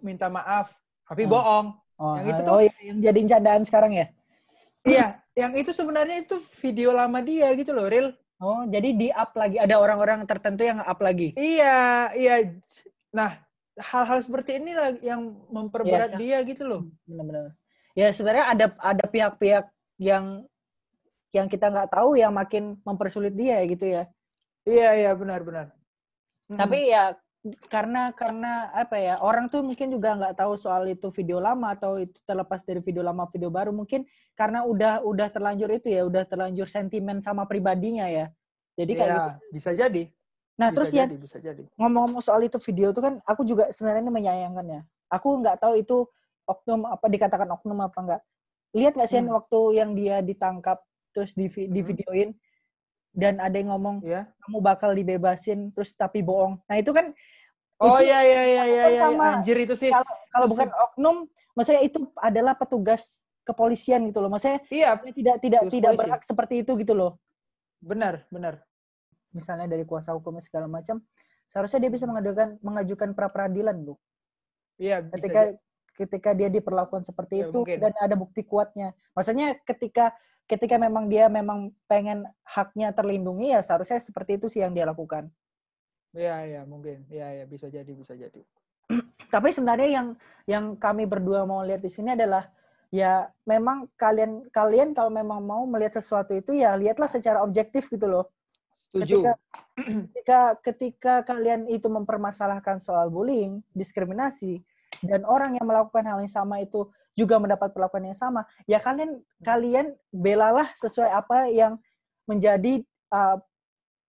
minta 0.00 0.26
maaf 0.26 0.72
tapi 1.04 1.26
Hmm. 1.26 1.32
bohong. 1.34 1.66
Oh, 2.00 2.16
Yang 2.16 2.26
itu 2.26 2.40
ah, 2.40 2.46
tuh- 2.48 2.54
oh, 2.56 2.60
iya, 2.64 2.74
yang 2.80 2.98
jadi 3.04 3.20
candaan 3.28 3.62
sekarang 3.68 3.92
ya? 3.92 4.06
Iya, 4.88 5.06
yang 5.36 5.52
itu 5.52 5.68
sebenarnya 5.76 6.24
itu 6.24 6.40
video 6.64 6.96
lama 6.96 7.20
dia 7.20 7.52
gitu 7.52 7.76
loh, 7.76 7.92
real. 7.92 8.16
Oh, 8.40 8.64
jadi 8.64 8.96
di 8.96 9.12
up 9.12 9.36
lagi 9.36 9.60
ada 9.60 9.76
orang-orang 9.76 10.24
tertentu 10.24 10.64
yang 10.64 10.80
up 10.80 10.96
lagi. 10.96 11.36
Iya, 11.36 12.08
iya. 12.16 12.56
Nah, 13.12 13.36
hal-hal 13.76 14.24
seperti 14.24 14.56
ini 14.56 14.72
yang 15.04 15.44
memperberat 15.52 16.16
Iya, 16.16 16.18
dia 16.18 16.38
gitu 16.48 16.64
loh. 16.64 16.80
Benar-benar. 17.04 17.52
Ya 17.92 18.08
sebenarnya 18.16 18.44
ada 18.48 18.66
ada 18.80 19.04
pihak-pihak 19.04 19.68
yang 20.00 20.48
yang 21.30 21.46
kita 21.46 21.70
nggak 21.70 21.90
tahu 21.94 22.18
yang 22.18 22.34
makin 22.34 22.78
mempersulit 22.82 23.34
dia 23.34 23.62
gitu 23.66 23.86
ya. 23.86 24.06
Iya, 24.66 24.90
iya, 24.98 25.10
benar-benar. 25.14 25.70
Tapi 26.50 26.90
ya 26.90 27.14
karena 27.72 28.12
karena 28.12 28.68
apa 28.76 29.00
ya 29.00 29.16
orang 29.24 29.48
tuh 29.48 29.64
mungkin 29.64 29.88
juga 29.88 30.12
nggak 30.12 30.44
tahu 30.44 30.60
soal 30.60 30.84
itu 30.92 31.08
video 31.08 31.40
lama 31.40 31.72
atau 31.72 31.96
itu 31.96 32.20
terlepas 32.28 32.60
dari 32.68 32.84
video 32.84 33.00
lama 33.00 33.24
video 33.32 33.48
baru 33.48 33.72
mungkin 33.72 34.04
karena 34.36 34.60
udah 34.68 35.00
udah 35.00 35.32
terlanjur 35.32 35.72
itu 35.72 35.88
ya 35.88 36.04
udah 36.04 36.28
terlanjur 36.28 36.68
sentimen 36.68 37.24
sama 37.24 37.48
pribadinya 37.48 38.04
ya. 38.12 38.28
Jadi 38.76 38.92
kayak 38.92 39.08
Iya, 39.08 39.16
gitu. 39.24 39.30
bisa 39.56 39.70
jadi. 39.72 40.02
Nah 40.60 40.68
bisa 40.68 40.76
terus 40.76 40.90
ya 40.92 41.04
jadi, 41.08 41.16
bisa 41.16 41.36
jadi. 41.40 41.62
ngomong-ngomong 41.80 42.20
soal 42.20 42.44
itu 42.44 42.60
video 42.60 42.92
tuh 42.92 43.00
kan 43.08 43.14
aku 43.24 43.46
juga 43.48 43.72
sebenarnya 43.72 44.02
ini 44.04 44.12
menyayangkannya. 44.12 44.80
Aku 45.08 45.40
nggak 45.40 45.56
tahu 45.64 45.74
itu 45.80 45.96
oknum 46.44 46.84
apa 46.92 47.06
dikatakan 47.08 47.48
oknum 47.56 47.78
apa 47.80 47.98
enggak. 48.04 48.20
Lihat 48.76 48.92
nggak 49.00 49.08
sih 49.08 49.22
Hmm. 49.22 49.32
waktu 49.32 49.60
yang 49.80 49.90
dia 49.96 50.20
ditangkap 50.20 50.82
terus 51.10 51.34
di, 51.34 51.46
di 51.48 51.80
Hmm. 51.80 51.88
videoin 51.88 52.30
dan 53.10 53.38
ada 53.38 53.54
yang 53.54 53.74
ngomong 53.74 54.02
Iya. 54.02 54.30
kamu 54.40 54.58
bakal 54.60 54.90
dibebasin 54.94 55.74
terus 55.74 55.92
tapi 55.92 56.22
bohong. 56.22 56.62
Nah 56.64 56.76
itu 56.78 56.90
kan 56.90 57.10
Oh 57.80 57.96
iya 57.96 58.20
iya 58.20 58.42
iya 58.44 58.62
iya 58.68 58.84
sama- 59.00 59.40
anjir 59.40 59.56
itu 59.56 59.72
sih. 59.72 59.88
kalau 59.88 60.04
kalau 60.28 60.46
bukan 60.46 60.68
oknum, 60.68 61.16
maksudnya 61.56 61.80
itu 61.80 61.98
adalah 62.14 62.52
petugas 62.52 63.24
kepolisian 63.40 64.04
gitu 64.04 64.20
loh. 64.20 64.28
Maksudnya 64.28 64.60
Iya, 64.68 65.00
tidak 65.10 65.36
tidak 65.40 65.60
tidak 65.66 65.90
polisi. 65.90 66.00
berhak 66.04 66.22
seperti 66.22 66.54
itu 66.60 66.72
gitu 66.76 66.92
loh. 66.92 67.16
benar, 67.80 68.28
benar. 68.28 68.60
Misalnya 69.32 69.64
dari 69.64 69.88
kuasa 69.88 70.12
hukumnya 70.12 70.44
segala 70.44 70.68
macam, 70.68 71.00
seharusnya 71.48 71.80
dia 71.80 71.90
bisa 71.90 72.04
mengajukan 72.04 72.60
mengajukan 72.60 73.16
pra 73.16 73.32
peradilan, 73.32 73.72
Bu. 73.80 73.96
Iya, 74.76 75.00
bisa 75.00 75.16
ketika 75.16 75.40
jadi. 75.40 75.56
ketika 75.96 76.30
dia 76.36 76.48
diperlakukan 76.52 77.02
seperti 77.02 77.40
Ya, 77.40 77.48
itu 77.48 77.56
mungkin. 77.56 77.80
dan 77.80 77.92
ada 77.96 78.12
bukti 78.12 78.44
kuatnya. 78.44 78.92
Maksudnya 79.12 79.56
ketika 79.64 80.12
ketika 80.50 80.74
memang 80.82 81.06
dia 81.06 81.30
memang 81.30 81.70
pengen 81.86 82.26
haknya 82.42 82.90
terlindungi 82.90 83.54
ya 83.54 83.62
seharusnya 83.62 84.02
seperti 84.02 84.42
itu 84.42 84.50
sih 84.50 84.66
yang 84.66 84.74
dia 84.74 84.82
lakukan. 84.82 85.30
Iya, 86.10 86.42
iya, 86.42 86.60
mungkin. 86.66 87.06
Iya, 87.06 87.38
iya, 87.38 87.44
bisa 87.46 87.70
jadi, 87.70 87.86
bisa 87.94 88.18
jadi. 88.18 88.42
Tapi 89.34 89.54
sebenarnya 89.54 89.88
yang 90.02 90.08
yang 90.50 90.64
kami 90.74 91.06
berdua 91.06 91.46
mau 91.46 91.62
lihat 91.62 91.86
di 91.86 91.90
sini 91.92 92.18
adalah 92.18 92.50
ya 92.90 93.30
memang 93.46 93.86
kalian 93.94 94.50
kalian 94.50 94.90
kalau 94.90 95.14
memang 95.14 95.38
mau 95.38 95.62
melihat 95.70 96.02
sesuatu 96.02 96.34
itu 96.34 96.58
ya 96.58 96.74
lihatlah 96.74 97.06
secara 97.06 97.46
objektif 97.46 97.86
gitu 97.86 98.10
loh. 98.10 98.26
Setuju. 98.90 99.22
Ketika 99.22 99.32
ketika 100.10 100.40
ketika 100.66 101.14
kalian 101.22 101.70
itu 101.70 101.86
mempermasalahkan 101.86 102.82
soal 102.82 103.06
bullying, 103.06 103.62
diskriminasi 103.70 104.58
dan 105.06 105.22
orang 105.22 105.54
yang 105.54 105.70
melakukan 105.70 106.02
hal 106.10 106.18
yang 106.18 106.34
sama 106.34 106.58
itu 106.58 106.90
juga 107.20 107.36
mendapat 107.36 107.76
perlakuan 107.76 108.08
yang 108.08 108.16
sama, 108.16 108.48
ya 108.64 108.80
kalian 108.80 109.20
kalian 109.44 109.92
belalah 110.08 110.72
sesuai 110.80 111.12
apa 111.12 111.52
yang 111.52 111.76
menjadi 112.24 112.80
uh, 113.12 113.36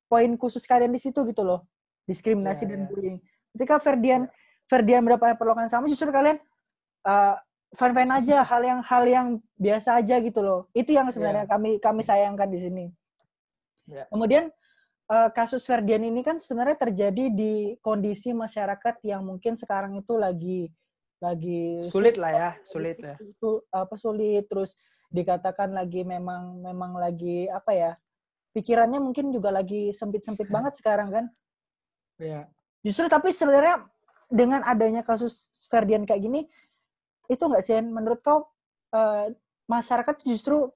poin 0.08 0.32
khusus 0.40 0.64
kalian 0.64 0.96
di 0.96 1.02
situ 1.04 1.20
gitu 1.28 1.44
loh. 1.44 1.68
Diskriminasi 2.08 2.64
Ya, 2.64 2.70
dan 2.72 2.82
ya. 2.84 2.88
bullying. 2.88 3.18
Ketika 3.52 3.76
Ferdian 3.84 4.32
Ferdian 4.72 5.04
mendapat 5.04 5.36
perlakuan 5.36 5.68
sama 5.68 5.92
justru 5.92 6.08
kalian 6.16 6.40
uh, 7.04 7.36
fine-fine 7.76 8.12
aja, 8.24 8.44
hal 8.44 8.62
yang 8.64 8.80
hal 8.84 9.04
yang 9.08 9.28
biasa 9.56 10.00
aja 10.00 10.20
gitu 10.20 10.40
loh. 10.44 10.68
Itu 10.72 10.92
yang 10.96 11.08
sebenarnya 11.12 11.48
kami 11.48 11.80
kami 11.80 12.02
sayangkan 12.04 12.48
di 12.52 12.60
sini. 12.60 12.86
Ya. 13.88 14.08
Kemudian 14.12 14.52
eh, 15.12 15.30
kasus 15.36 15.64
Ferdian 15.68 16.04
ini 16.04 16.24
kan 16.24 16.40
sebenarnya 16.40 16.88
terjadi 16.88 17.32
di 17.32 17.76
kondisi 17.80 18.32
masyarakat 18.32 19.04
yang 19.04 19.24
mungkin 19.24 19.56
sekarang 19.60 19.96
itu 20.00 20.14
lagi 20.16 20.72
lagi 21.22 21.86
Sulit 21.88 22.18
lah 22.18 22.32
ya, 22.34 22.50
sulit 22.66 22.98
ya. 22.98 23.16
su- 23.38 23.64
apa 23.70 23.96
sulit. 23.96 24.50
Terus 24.50 24.74
dikatakan 25.14 25.72
lagi 25.72 26.02
memang 26.02 26.60
memang 26.66 26.98
lagi 26.98 27.46
apa 27.48 27.72
ya 27.72 27.92
pikirannya 28.52 29.00
mungkin 29.00 29.32
juga 29.32 29.52
lagi 29.54 29.96
sempit-sempit 29.96 30.50
banget 30.52 30.76
sekarang 30.80 31.12
kan? 31.14 31.26
Iya. 32.22 32.46
justru 32.86 33.10
tapi 33.10 33.34
sebenarnya 33.34 33.82
dengan 34.30 34.62
adanya 34.62 35.02
kasus 35.02 35.50
Ferdian 35.70 36.06
kayak 36.06 36.22
gini 36.22 36.42
itu 37.30 37.42
nggak 37.42 37.64
sih 37.66 37.82
menurut 37.82 38.22
kau 38.22 38.46
eh, 38.94 39.34
masyarakat 39.66 40.22
justru 40.26 40.70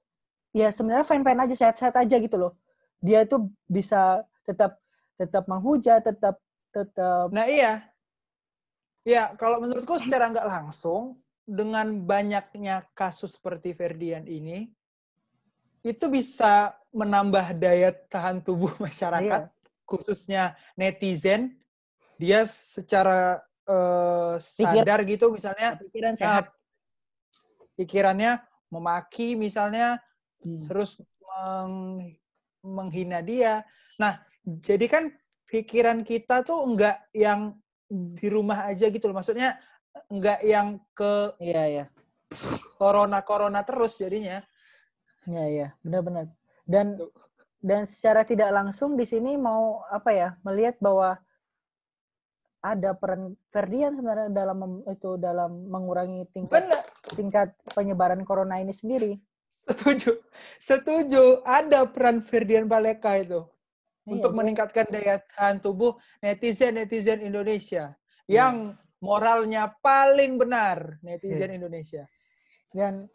ya 0.56 0.72
sebenarnya 0.74 1.06
fine 1.06 1.22
fine 1.22 1.40
aja 1.46 1.54
sehat-sehat 1.54 1.94
aja 2.00 2.16
gitu 2.18 2.36
loh. 2.40 2.52
Dia 2.98 3.22
itu 3.22 3.46
bisa 3.68 4.24
tetap 4.42 4.80
tetap 5.20 5.44
menghujat 5.46 6.02
tetap 6.02 6.40
tetap 6.72 7.28
Nah 7.30 7.46
iya, 7.46 7.84
ya 9.06 9.32
kalau 9.38 9.62
menurutku 9.62 10.02
secara 10.02 10.26
nggak 10.28 10.48
langsung 10.50 11.16
dengan 11.46 12.02
banyaknya 12.02 12.82
kasus 12.90 13.38
seperti 13.38 13.70
Ferdian 13.70 14.26
ini 14.26 14.66
itu 15.86 16.10
bisa 16.10 16.74
menambah 16.90 17.54
daya 17.54 17.94
tahan 18.10 18.42
tubuh 18.42 18.74
masyarakat, 18.82 19.46
Iya. 19.46 19.54
khususnya 19.86 20.42
netizen. 20.74 21.54
Dia 22.18 22.42
secara 22.48 23.38
eh, 23.68 24.34
Pikir- 24.42 24.82
sadar 24.82 25.00
gitu, 25.06 25.30
misalnya 25.30 25.78
pikiran 25.78 26.14
nah, 26.14 26.18
sehat 26.18 26.46
pikirannya 27.76 28.32
memaki 28.70 29.36
misalnya 29.36 30.02
Hmm. 30.36 30.62
terus 30.68 30.94
meng- 31.18 32.14
menghina 32.62 33.18
dia. 33.18 33.66
Nah, 33.98 34.20
jadi 34.44 34.86
kan 34.86 35.04
pikiran 35.48 36.04
kita 36.06 36.44
tuh 36.46 36.62
enggak 36.62 37.02
yang 37.10 37.56
di 37.90 38.26
rumah 38.30 38.66
aja 38.66 38.90
gitu 38.90 39.06
loh. 39.10 39.16
Maksudnya 39.22 39.58
enggak 40.10 40.40
yang 40.44 40.76
ke 40.92 41.34
iya 41.40 41.64
iya 41.66 41.84
corona-corona 42.76 43.64
terus 43.64 43.96
jadinya. 43.96 44.42
iya 45.26 45.44
iya 45.48 45.68
benar-benar 45.82 46.30
dan 46.68 46.98
Tuh. 46.98 47.10
dan 47.62 47.86
secara 47.90 48.22
tidak 48.22 48.50
langsung 48.54 48.94
di 48.94 49.02
sini 49.02 49.34
mau 49.34 49.82
apa 49.90 50.10
ya 50.14 50.28
melihat 50.46 50.78
bahwa 50.78 51.18
ada 52.62 52.98
peran 52.98 53.38
Ferdian 53.54 53.94
sebenarnya 53.94 54.30
dalam 54.34 54.82
itu 54.90 55.14
dalam 55.18 55.70
mengurangi 55.70 56.26
tingkat 56.34 56.66
Benar, 56.66 56.82
tingkat 57.14 57.48
penyebaran 57.78 58.26
corona 58.26 58.58
ini 58.58 58.74
sendiri. 58.74 59.14
setuju. 59.70 60.18
Setuju, 60.58 61.46
ada 61.46 61.86
peran 61.86 62.22
Ferdian 62.22 62.66
Baleka 62.66 63.18
itu 63.18 63.46
untuk 64.06 64.30
Iya, 64.32 64.38
meningkatkan 64.38 64.86
daya 64.86 65.18
tahan 65.34 65.58
tubuh 65.58 65.98
netizen-netizen 66.22 67.26
Indonesia 67.26 67.92
Iya. 68.24 68.54
yang 68.54 68.56
moralnya 69.02 69.68
paling 69.82 70.38
benar 70.38 70.96
netizen 71.02 71.50
Iya. 71.52 71.58
Indonesia. 71.58 72.04
dan 72.70 73.08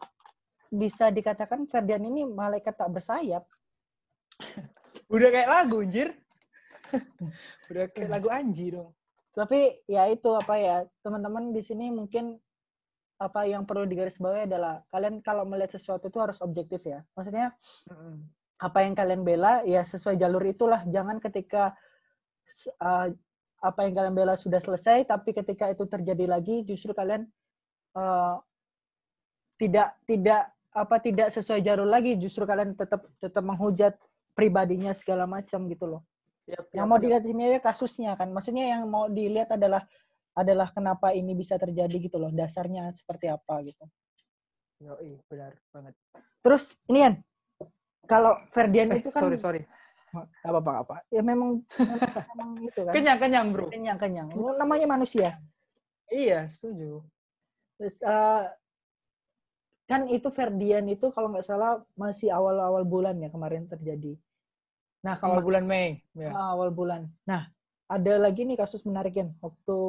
bisa 0.72 1.12
dikatakan 1.14 1.68
Ferdian 1.70 2.02
ini 2.02 2.26
malaikat 2.26 2.74
tak 2.74 2.90
bersayap. 2.90 3.44
Udah 5.14 5.30
kayak 5.30 5.50
lagu, 5.52 5.84
anjir. 5.84 6.16
Udah 7.70 7.86
kayak 7.92 8.08
Iya. 8.08 8.14
lagu 8.16 8.28
Anji 8.32 8.66
dong. 8.74 8.90
Tapi 9.32 9.84
ya 9.88 10.08
itu 10.12 10.28
apa 10.34 10.56
ya 10.60 10.84
teman-teman 11.04 11.56
di 11.56 11.62
sini 11.64 11.88
mungkin 11.92 12.36
apa 13.22 13.46
yang 13.46 13.70
perlu 13.70 13.86
digarisbawahi 13.86 14.50
adalah 14.50 14.82
kalian 14.90 15.22
kalau 15.22 15.46
melihat 15.46 15.78
sesuatu 15.78 16.10
itu 16.10 16.18
harus 16.18 16.42
objektif 16.42 16.82
ya. 16.84 17.06
Maksudnya 17.14 17.54
apa 18.62 18.86
yang 18.86 18.94
kalian 18.94 19.26
bela 19.26 19.66
ya 19.66 19.82
sesuai 19.82 20.22
jalur 20.22 20.46
itulah. 20.46 20.86
Jangan 20.86 21.18
ketika 21.18 21.74
uh, 22.78 23.10
apa 23.62 23.80
yang 23.86 23.94
kalian 23.98 24.14
bela 24.14 24.38
sudah 24.38 24.62
selesai, 24.62 25.10
tapi 25.10 25.34
ketika 25.34 25.74
itu 25.74 25.90
terjadi 25.90 26.30
lagi, 26.30 26.62
justru 26.62 26.94
kalian 26.94 27.26
uh, 27.98 28.38
tidak 29.58 29.98
tidak 30.06 30.54
apa 30.72 30.96
tidak 31.02 31.34
sesuai 31.34 31.66
jalur 31.66 31.90
lagi, 31.90 32.18
justru 32.22 32.46
kalian 32.46 32.78
tetap 32.78 33.10
tetap 33.18 33.42
menghujat 33.42 33.98
pribadinya 34.38 34.94
segala 34.94 35.26
macam 35.26 35.66
gitu 35.66 35.86
loh. 35.98 36.02
Yep, 36.50 36.74
yang 36.74 36.86
yep, 36.86 36.92
mau 36.94 36.98
dilihat 36.98 37.22
di 37.22 37.34
sini 37.34 37.54
ya 37.54 37.62
kasusnya 37.62 38.12
kan, 38.18 38.30
maksudnya 38.34 38.78
yang 38.78 38.90
mau 38.90 39.06
dilihat 39.10 39.58
adalah 39.58 39.86
adalah 40.34 40.70
kenapa 40.74 41.14
ini 41.14 41.38
bisa 41.38 41.58
terjadi 41.58 41.98
gitu 42.02 42.18
loh, 42.18 42.34
dasarnya 42.34 42.90
seperti 42.94 43.30
apa 43.30 43.62
gitu. 43.62 43.86
Yo, 44.82 44.98
benar 45.30 45.54
banget. 45.70 45.94
Terus 46.42 46.74
ini 46.90 47.00
kan, 47.06 47.14
kalau 48.10 48.38
Ferdian 48.54 48.90
eh, 48.94 49.00
itu 49.04 49.10
kan 49.14 49.22
sorry 49.26 49.38
sorry 49.38 49.62
apa 50.44 50.60
apa 50.60 50.72
apa 50.84 50.96
ya 51.08 51.24
memang 51.24 51.64
memang 52.36 52.50
itu 52.64 52.80
kan 52.84 52.94
kenyang 52.94 53.20
kenyang 53.20 53.48
bro 53.56 53.68
kenyang 53.72 53.98
kenyang 54.00 54.28
namanya 54.60 54.88
manusia 54.90 55.40
iya 56.12 56.46
setuju 56.52 57.00
Terus, 57.82 57.98
uh, 58.06 58.46
kan 59.90 60.06
itu 60.06 60.30
Ferdian 60.30 60.86
itu 60.86 61.10
kalau 61.10 61.34
nggak 61.34 61.42
salah 61.50 61.82
masih 61.98 62.30
awal-awal 62.30 62.86
bulan 62.86 63.18
ya 63.18 63.34
kemarin 63.34 63.66
terjadi. 63.66 64.14
Nah, 65.02 65.18
kalau 65.18 65.42
bulan 65.42 65.66
Mei. 65.66 66.06
Ya. 66.14 66.30
Ah, 66.30 66.54
awal 66.54 66.70
bulan. 66.70 67.10
Nah, 67.26 67.50
ada 67.90 68.14
lagi 68.22 68.46
nih 68.46 68.54
kasus 68.54 68.86
menarik 68.86 69.18
kan 69.18 69.34
waktu 69.42 69.80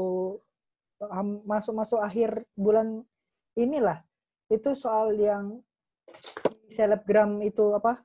masuk-masuk 1.44 2.00
akhir 2.00 2.48
bulan 2.56 3.04
inilah 3.60 4.00
itu 4.48 4.72
soal 4.72 5.12
yang 5.12 5.60
selebgram 6.72 7.38
itu 7.44 7.76
apa? 7.76 8.00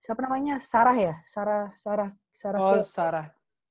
Siapa 0.00 0.24
namanya? 0.24 0.56
Sarah 0.64 0.96
ya? 0.96 1.14
Sarah 1.28 1.68
Sarah 1.76 2.10
Sarah 2.32 2.58
oh 2.58 2.80
Kel. 2.80 2.82
Sarah. 2.88 3.26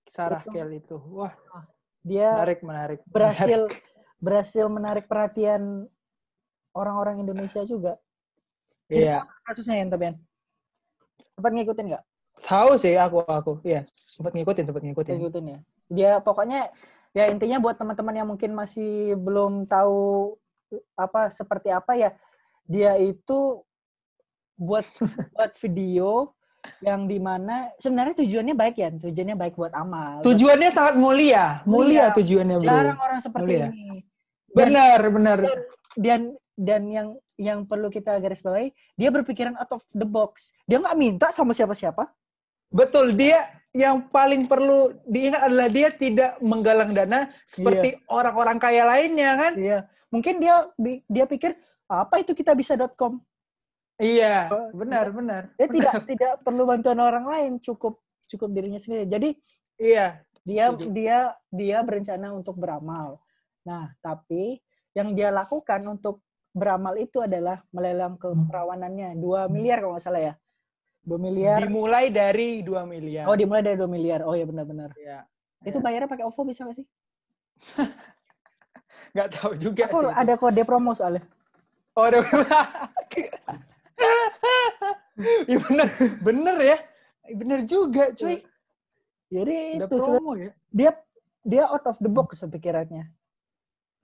Sarah 0.07 0.41
itu. 0.45 0.49
Kel 0.53 0.69
itu. 0.77 0.97
Wah. 1.11 1.33
Ah, 1.49 1.65
dia 2.05 2.29
menarik 2.37 2.59
menarik 2.61 2.99
berhasil 3.09 3.65
menarik. 3.65 3.81
berhasil 4.21 4.65
menarik 4.69 5.05
perhatian 5.09 5.89
orang-orang 6.77 7.25
Indonesia 7.25 7.65
juga. 7.65 7.97
Iya. 8.87 9.27
kasusnya 9.43 9.83
yang 9.83 9.91
Ben 9.97 10.15
sempat 11.35 11.51
ngikutin 11.51 11.85
nggak? 11.91 12.03
Tahu 12.47 12.71
sih 12.79 12.95
aku 12.95 13.25
aku. 13.25 13.59
Iya 13.65 13.83
sempat 14.17 14.33
ngikutin 14.33 14.65
sempat 14.65 14.83
ngikutin. 14.85 15.13
Ngikutin 15.19 15.45
ya? 15.45 15.59
Dia 15.87 16.11
pokoknya 16.23 16.71
ya 17.13 17.29
intinya 17.29 17.61
buat 17.61 17.77
teman-teman 17.77 18.15
yang 18.17 18.27
mungkin 18.29 18.57
masih 18.57 19.13
belum 19.17 19.69
tahu 19.69 20.33
apa 20.97 21.31
seperti 21.31 21.71
apa 21.71 21.95
ya 21.95 22.11
dia 22.67 22.99
itu 22.99 23.63
buat 24.57 24.85
buat 25.37 25.51
video 25.61 26.33
yang 26.83 27.07
di 27.07 27.15
mana 27.15 27.71
sebenarnya 27.79 28.15
tujuannya 28.19 28.55
baik 28.57 28.75
ya 28.75 28.89
tujuannya 28.91 29.37
baik 29.39 29.55
buat 29.55 29.71
amal. 29.71 30.19
Tujuannya 30.25 30.69
sangat 30.75 30.95
mulia 30.99 31.63
mulia, 31.63 32.11
mulia 32.11 32.17
tujuannya 32.17 32.57
bro 32.59 32.67
jarang 32.67 32.99
orang 32.99 33.19
seperti 33.23 33.45
mulia. 33.47 33.67
ini. 33.71 34.03
Dan, 34.51 34.55
benar 34.57 34.99
benar. 35.07 35.37
dan, 35.39 35.59
dan 35.95 36.21
dan 36.57 36.81
yang 36.89 37.07
yang 37.37 37.59
perlu 37.69 37.87
kita 37.93 38.17
garis 38.19 38.41
bawahi 38.41 38.73
dia 38.97 39.09
berpikiran 39.13 39.55
out 39.55 39.71
of 39.71 39.83
the 39.95 40.03
box. 40.03 40.51
Dia 40.67 40.81
nggak 40.83 40.97
minta 40.99 41.27
sama 41.31 41.55
siapa-siapa. 41.55 42.09
Betul 42.67 43.15
dia 43.15 43.47
yang 43.71 44.09
paling 44.11 44.49
perlu 44.49 44.91
diingat 45.07 45.47
adalah 45.47 45.69
dia 45.71 45.87
tidak 45.93 46.35
menggalang 46.43 46.91
dana 46.91 47.29
seperti 47.47 47.95
iya. 47.95 48.01
orang-orang 48.11 48.57
kaya 48.59 48.83
lainnya 48.83 49.31
kan? 49.39 49.53
Iya 49.55 49.79
mungkin 50.11 50.39
dia 50.39 50.55
dia 51.07 51.25
pikir 51.27 51.55
apa 51.87 52.19
itu 52.19 52.31
kita 52.35 52.51
bisa.com 52.55 53.19
Iya, 53.97 54.53
benar, 54.77 55.09
benar. 55.09 55.43
Dia 55.57 55.65
benar. 55.65 55.73
tidak 55.75 55.93
tidak 56.05 56.33
perlu 56.45 56.69
bantuan 56.69 57.01
orang 57.01 57.25
lain, 57.25 57.51
cukup 57.57 57.97
cukup 58.29 58.49
dirinya 58.53 58.77
sendiri. 58.77 59.09
Jadi 59.09 59.29
iya, 59.81 60.21
dia 60.45 60.69
Jadi. 60.69 60.85
dia 60.93 61.33
dia 61.49 61.77
berencana 61.81 62.29
untuk 62.31 62.61
beramal. 62.61 63.17
Nah, 63.65 63.89
tapi 63.99 64.61
yang 64.93 65.17
dia 65.17 65.33
lakukan 65.33 65.81
untuk 65.89 66.21
beramal 66.53 66.93
itu 66.97 67.21
adalah 67.21 67.61
melelang 67.73 68.17
keperawanannya 68.17 69.17
2 69.17 69.21
hmm. 69.21 69.49
miliar 69.49 69.77
kalau 69.81 69.93
nggak 69.97 70.05
salah 70.05 70.21
ya. 70.21 70.33
2 71.07 71.17
miliar. 71.17 71.57
Dimulai 71.63 72.05
dari 72.13 72.62
2 72.62 72.86
miliar. 72.86 73.25
Oh, 73.25 73.38
dimulai 73.38 73.63
dari 73.65 73.77
2 73.81 73.89
miliar. 73.89 74.21
Oh 74.21 74.38
ya 74.38 74.45
benar-benar. 74.45 74.93
Iya. 74.93 75.25
Itu 75.65 75.81
bayarnya 75.81 76.10
pakai 76.10 76.25
OVO 76.27 76.41
bisa 76.45 76.69
nggak 76.69 76.77
sih? 76.77 76.88
nggak 79.13 79.29
tahu 79.36 79.51
juga 79.57 79.89
Aku 79.89 80.05
sih. 80.05 80.13
ada 80.13 80.33
kode 80.38 80.62
promo 80.67 80.91
soalnya. 80.93 81.25
Oh, 81.97 82.05
ada 82.05 82.21
ya 85.51 85.58
bener, 85.65 85.88
bener 86.21 86.58
ya. 86.62 86.77
Bener 87.27 87.60
juga, 87.67 88.13
cuy. 88.15 88.45
Jadi 89.27 89.58
Udah 89.84 89.88
itu 89.91 89.95
promo, 89.99 90.32
ya? 90.39 90.51
dia 90.71 90.91
dia 91.43 91.63
out 91.67 91.84
of 91.84 91.99
the 91.99 92.08
box 92.08 92.39
pikirannya. 92.47 93.12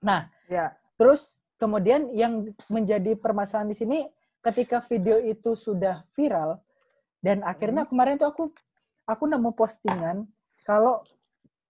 Nah, 0.04 0.28
ya. 0.52 0.76
Terus 1.00 1.40
kemudian 1.56 2.12
yang 2.12 2.52
menjadi 2.68 3.16
permasalahan 3.16 3.72
di 3.72 3.76
sini 3.78 3.98
ketika 4.44 4.84
video 4.84 5.16
itu 5.16 5.56
sudah 5.56 6.04
viral 6.12 6.60
dan 7.24 7.40
akhirnya 7.40 7.88
hmm. 7.88 7.90
kemarin 7.90 8.20
tuh 8.20 8.28
aku 8.28 8.44
aku 9.08 9.24
nemu 9.24 9.56
postingan 9.56 10.28
kalau 10.68 11.00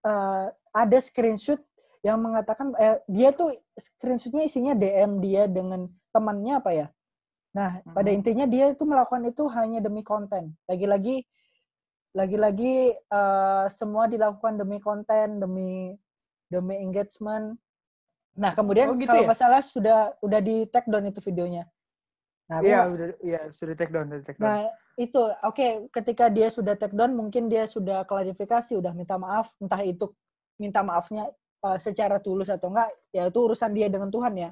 uh, 0.03 0.51
ada 0.75 0.97
screenshot 0.99 1.63
yang 2.03 2.19
mengatakan 2.19 2.75
eh, 2.75 2.99
dia 3.07 3.31
tuh 3.31 3.55
screenshotnya 3.79 4.43
isinya 4.43 4.73
DM 4.75 5.23
dia 5.23 5.47
dengan 5.47 5.87
temannya 6.11 6.59
apa 6.59 6.71
ya 6.75 6.87
Nah, 7.55 7.79
hmm. 7.79 7.95
pada 7.95 8.09
intinya 8.11 8.45
dia 8.45 8.75
itu 8.75 8.83
melakukan 8.83 9.23
itu 9.31 9.47
hanya 9.55 9.79
demi 9.79 10.03
konten. 10.03 10.51
Lagi-lagi 10.67 11.23
lagi-lagi 12.15 12.95
uh, 13.11 13.67
semua 13.71 14.11
dilakukan 14.11 14.59
demi 14.59 14.83
konten, 14.83 15.39
demi 15.39 15.95
demi 16.51 16.75
engagement. 16.83 17.55
Nah, 18.35 18.51
kemudian 18.51 18.91
oh, 18.91 18.99
gitu 18.99 19.07
kalau 19.07 19.23
ya? 19.23 19.31
masalah 19.31 19.59
sudah 19.63 19.99
udah 20.19 20.39
di 20.43 20.67
take 20.67 20.91
down 20.91 21.07
itu 21.07 21.23
videonya. 21.23 21.63
Nah, 22.51 22.59
iya, 22.61 22.85
udah 22.85 23.07
iya 23.23 23.41
sudah 23.55 23.73
take 23.73 23.91
down, 23.91 24.11
sudah 24.11 24.25
take 24.27 24.39
down. 24.39 24.47
Nah, 24.51 24.59
itu 24.99 25.19
oke 25.23 25.55
okay, 25.55 25.71
ketika 25.91 26.27
dia 26.27 26.47
sudah 26.51 26.75
take 26.75 26.93
down 26.93 27.15
mungkin 27.15 27.47
dia 27.47 27.63
sudah 27.67 28.03
klarifikasi, 28.03 28.75
udah 28.75 28.91
minta 28.91 29.15
maaf, 29.15 29.55
entah 29.63 29.79
itu 29.83 30.11
minta 30.59 30.83
maafnya 30.83 31.31
uh, 31.63 31.79
secara 31.79 32.19
tulus 32.19 32.51
atau 32.51 32.71
enggak, 32.71 32.91
ya 33.11 33.27
itu 33.27 33.39
urusan 33.39 33.71
dia 33.71 33.87
dengan 33.87 34.11
Tuhan 34.11 34.35
ya. 34.35 34.51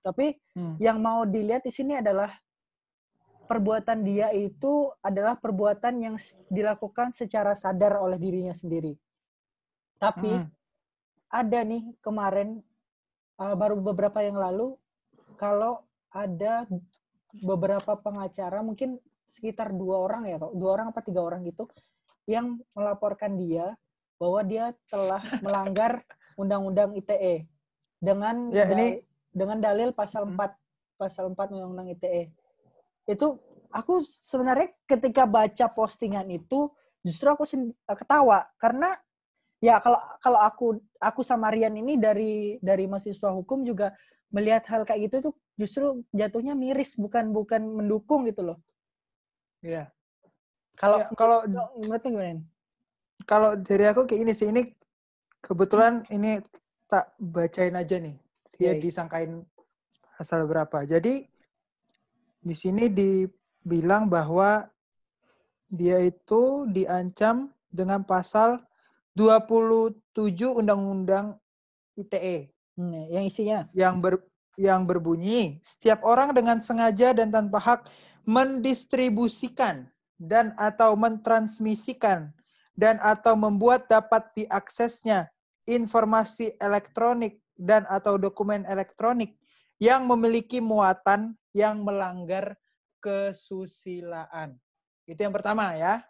Tapi 0.00 0.32
hmm. 0.56 0.80
yang 0.80 0.98
mau 1.00 1.28
dilihat 1.28 1.64
di 1.64 1.72
sini 1.72 2.00
adalah 2.00 2.32
perbuatan 3.50 4.06
dia 4.06 4.30
itu 4.30 4.94
adalah 5.02 5.34
perbuatan 5.34 5.94
yang 5.98 6.14
dilakukan 6.46 7.12
secara 7.12 7.58
sadar 7.58 7.98
oleh 7.98 8.16
dirinya 8.16 8.54
sendiri. 8.54 8.94
Tapi 10.00 10.30
hmm. 10.30 10.48
ada 11.28 11.58
nih 11.66 11.82
kemarin 12.00 12.62
uh, 13.42 13.54
baru 13.58 13.76
beberapa 13.82 14.22
yang 14.24 14.38
lalu 14.38 14.78
kalau 15.34 15.82
ada 16.14 16.66
beberapa 17.42 17.94
pengacara 17.98 18.62
mungkin 18.62 18.98
sekitar 19.30 19.70
dua 19.70 20.02
orang 20.02 20.26
ya 20.26 20.36
dua 20.42 20.70
orang 20.74 20.90
apa 20.90 21.06
tiga 21.06 21.22
orang 21.22 21.46
gitu 21.46 21.70
yang 22.26 22.58
melaporkan 22.74 23.38
dia 23.38 23.78
bahwa 24.18 24.40
dia 24.42 24.74
telah 24.90 25.22
melanggar 25.40 26.02
undang-undang 26.40 26.94
ITE 26.98 27.46
dengan 28.02 28.50
ya, 28.50 28.66
ini 28.74 29.00
dengan 29.30 29.58
dalil 29.62 29.94
pasal 29.94 30.26
4 30.26 30.34
hmm. 30.34 30.98
pasal 30.98 31.32
4 31.32 31.54
undang-undang 31.54 31.88
ITE. 31.94 32.34
Itu 33.06 33.38
aku 33.70 34.02
sebenarnya 34.02 34.74
ketika 34.84 35.24
baca 35.24 35.66
postingan 35.70 36.26
itu 36.28 36.68
justru 37.00 37.30
aku 37.32 37.46
ketawa 37.96 38.44
karena 38.60 38.98
ya 39.62 39.80
kalau 39.80 40.00
kalau 40.20 40.40
aku 40.42 40.66
aku 41.00 41.20
sama 41.24 41.48
Rian 41.48 41.72
ini 41.78 41.96
dari 41.96 42.60
dari 42.60 42.84
mahasiswa 42.84 43.32
hukum 43.32 43.64
juga 43.64 43.94
melihat 44.30 44.68
hal 44.68 44.84
kayak 44.84 45.10
gitu 45.10 45.30
tuh 45.30 45.34
justru 45.56 46.04
jatuhnya 46.12 46.52
miris 46.54 47.00
bukan 47.00 47.32
bukan 47.32 47.62
mendukung 47.64 48.28
gitu 48.28 48.52
loh. 48.52 48.58
Iya. 49.64 49.88
Kalau 50.76 50.98
ya, 51.02 51.06
kalau 51.12 51.38
menurut 51.76 52.02
gimana? 52.04 52.42
Kalau 53.28 53.50
dari 53.56 53.84
aku 53.84 54.08
kayak 54.08 54.20
ini 54.24 54.32
sih 54.32 54.48
ini 54.48 54.62
kebetulan 55.44 56.04
ini 56.08 56.40
tak 56.88 57.12
bacain 57.20 57.76
aja 57.76 57.96
nih 58.00 58.16
dia 58.60 58.76
yeah. 58.76 58.80
disangkain 58.84 59.40
asal 60.20 60.44
berapa. 60.44 60.84
Jadi 60.84 61.24
di 62.44 62.52
sini 62.52 62.92
dibilang 62.92 64.12
bahwa 64.12 64.68
dia 65.72 65.96
itu 66.04 66.68
diancam 66.68 67.48
dengan 67.72 68.04
pasal 68.04 68.60
27 69.16 69.96
Undang-Undang 70.60 71.40
ITE. 71.96 72.52
Hmm, 72.76 73.08
yang 73.08 73.24
isinya 73.24 73.64
yang 73.72 74.04
ber 74.04 74.20
yang 74.60 74.84
berbunyi 74.84 75.56
setiap 75.64 76.04
orang 76.04 76.36
dengan 76.36 76.60
sengaja 76.60 77.16
dan 77.16 77.32
tanpa 77.32 77.56
hak 77.56 77.80
mendistribusikan 78.28 79.88
dan 80.20 80.52
atau 80.60 80.92
mentransmisikan 80.94 82.28
dan 82.76 83.00
atau 83.00 83.36
membuat 83.36 83.88
dapat 83.88 84.28
diaksesnya 84.36 85.32
informasi 85.64 86.56
elektronik 86.60 87.40
dan 87.60 87.84
atau 87.92 88.16
dokumen 88.16 88.64
elektronik 88.64 89.36
yang 89.76 90.08
memiliki 90.08 90.58
muatan 90.64 91.36
yang 91.52 91.84
melanggar 91.84 92.56
kesusilaan. 93.04 94.56
Itu 95.04 95.20
yang 95.20 95.34
pertama 95.36 95.76
ya. 95.76 96.00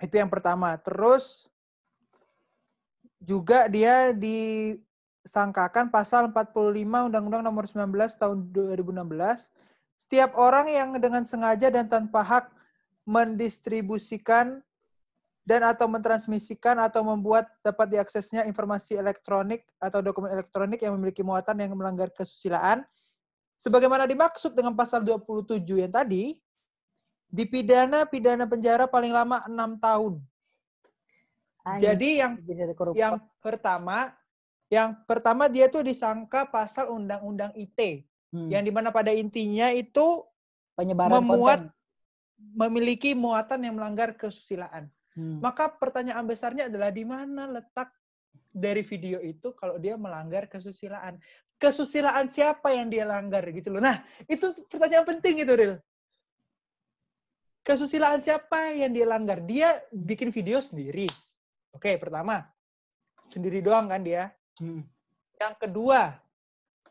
Itu 0.00 0.16
yang 0.16 0.32
pertama. 0.32 0.80
Terus 0.80 1.48
juga 3.20 3.68
dia 3.68 4.16
disangkakan 4.16 5.92
pasal 5.92 6.32
45 6.32 7.12
Undang-Undang 7.12 7.44
Nomor 7.44 7.68
19 7.68 7.92
tahun 8.16 8.38
2016 8.56 9.52
setiap 10.00 10.32
orang 10.40 10.64
yang 10.72 10.96
dengan 10.96 11.20
sengaja 11.28 11.68
dan 11.68 11.84
tanpa 11.84 12.24
hak 12.24 12.46
mendistribusikan 13.04 14.64
dan 15.50 15.66
atau 15.66 15.90
mentransmisikan 15.90 16.78
atau 16.78 17.02
membuat 17.02 17.50
dapat 17.66 17.90
diaksesnya 17.90 18.46
informasi 18.46 18.94
elektronik 18.94 19.66
atau 19.82 19.98
dokumen 19.98 20.30
elektronik 20.30 20.78
yang 20.78 20.94
memiliki 20.94 21.26
muatan 21.26 21.58
yang 21.58 21.74
melanggar 21.74 22.06
kesusilaan 22.14 22.86
sebagaimana 23.58 24.06
dimaksud 24.06 24.54
dengan 24.54 24.78
pasal 24.78 25.02
27 25.02 25.58
yang 25.74 25.90
tadi 25.90 26.38
dipidana 27.26 28.06
pidana 28.06 28.46
penjara 28.46 28.86
paling 28.86 29.10
lama 29.10 29.42
enam 29.50 29.74
tahun. 29.82 30.22
Jadi 31.82 32.22
yang 32.22 32.38
yang 32.94 33.18
pertama 33.42 34.14
yang 34.70 34.94
pertama 35.02 35.50
dia 35.50 35.66
tuh 35.66 35.82
disangka 35.82 36.46
pasal 36.46 36.94
undang-undang 36.94 37.50
ITE 37.58 38.06
hmm. 38.30 38.54
yang 38.54 38.62
di 38.62 38.70
mana 38.70 38.94
pada 38.94 39.10
intinya 39.10 39.66
itu 39.74 40.22
penyebaran 40.78 41.18
memuat 41.18 41.66
konten. 41.66 41.74
memiliki 42.54 43.18
muatan 43.18 43.66
yang 43.66 43.74
melanggar 43.74 44.14
kesusilaan. 44.14 44.86
Hmm. 45.20 45.36
Maka 45.44 45.68
pertanyaan 45.68 46.24
besarnya 46.24 46.72
adalah 46.72 46.88
di 46.88 47.04
mana 47.04 47.44
letak 47.44 47.92
dari 48.48 48.80
video 48.80 49.20
itu 49.20 49.52
kalau 49.52 49.76
dia 49.76 50.00
melanggar 50.00 50.48
kesusilaan. 50.48 51.20
Kesusilaan 51.60 52.32
siapa 52.32 52.72
yang 52.72 52.88
dia 52.88 53.04
langgar 53.04 53.44
gitu 53.52 53.68
loh. 53.68 53.84
Nah, 53.84 54.00
itu 54.24 54.56
pertanyaan 54.72 55.04
penting 55.04 55.44
itu, 55.44 55.52
Ril. 55.52 55.76
Kesusilaan 57.60 58.24
siapa 58.24 58.72
yang 58.72 58.96
dia 58.96 59.04
langgar? 59.04 59.44
Dia 59.44 59.84
bikin 59.92 60.32
video 60.32 60.64
sendiri. 60.64 61.04
Oke, 61.76 62.00
pertama. 62.00 62.48
Sendiri 63.28 63.60
doang 63.60 63.92
kan 63.92 64.00
dia. 64.00 64.32
Hmm. 64.56 64.88
Yang 65.36 65.54
kedua, 65.68 66.16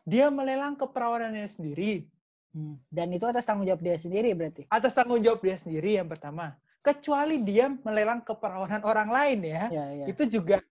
dia 0.06 0.30
melelang 0.30 0.78
keperawanannya 0.78 1.50
sendiri. 1.50 2.06
Hmm. 2.54 2.78
Dan 2.86 3.10
itu 3.10 3.26
atas 3.26 3.42
tanggung 3.42 3.66
jawab 3.66 3.82
dia 3.82 3.98
sendiri 3.98 4.30
berarti? 4.38 4.62
Atas 4.70 4.94
tanggung 4.94 5.18
jawab 5.18 5.42
dia 5.42 5.58
sendiri 5.58 5.98
yang 5.98 6.06
pertama. 6.06 6.54
Kecuali 6.80 7.44
dia 7.44 7.68
melelang 7.68 8.24
keperawanan 8.24 8.80
orang 8.84 9.08
lain 9.12 9.40
ya. 9.44 9.64
ya, 9.68 9.84
ya. 10.00 10.06
Itu 10.08 10.24
juga 10.24 10.64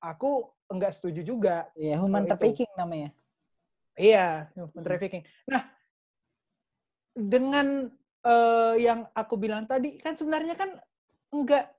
aku 0.00 0.52
enggak 0.68 0.92
setuju 0.92 1.24
juga. 1.24 1.56
Iya, 1.72 1.96
human 1.96 2.28
trafficking 2.28 2.68
itu. 2.68 2.78
namanya. 2.78 3.10
Iya, 3.96 4.52
human 4.52 4.76
hmm. 4.76 4.84
trafficking. 4.84 5.24
Nah, 5.48 5.62
dengan 7.16 7.88
uh, 8.28 8.74
yang 8.76 9.08
aku 9.16 9.40
bilang 9.40 9.64
tadi 9.64 9.96
kan 9.96 10.12
sebenarnya 10.12 10.52
kan 10.52 10.76
enggak 11.32 11.72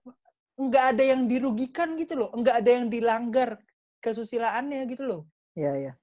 enggak 0.57 0.83
ada 0.97 1.03
yang 1.05 1.29
dirugikan 1.29 1.93
gitu 2.01 2.17
loh, 2.17 2.29
enggak 2.33 2.65
ada 2.65 2.69
yang 2.81 2.89
dilanggar 2.89 3.61
kesusilaannya 4.01 4.81
gitu 4.89 5.03
loh. 5.05 5.21
Iya, 5.53 5.73
iya. 5.77 5.93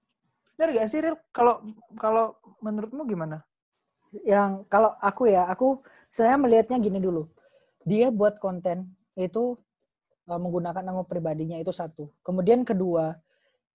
Benar 0.54 0.70
gak 0.70 0.88
sih, 0.90 1.02
Ril? 1.02 1.18
Kalau 1.34 1.66
kalau 1.98 2.38
menurutmu 2.62 3.02
gimana? 3.10 3.42
Yang 4.22 4.62
kalau 4.70 4.94
aku 5.02 5.26
ya, 5.26 5.50
aku 5.50 5.82
saya 6.10 6.38
melihatnya 6.38 6.78
gini 6.78 7.02
dulu. 7.02 7.26
Dia 7.84 8.08
buat 8.08 8.40
konten 8.40 8.92
itu 9.14 9.56
uh, 10.28 10.40
menggunakan 10.40 10.80
nama 10.80 11.04
pribadinya 11.04 11.60
itu 11.60 11.70
satu. 11.70 12.10
Kemudian 12.24 12.64
kedua, 12.64 13.16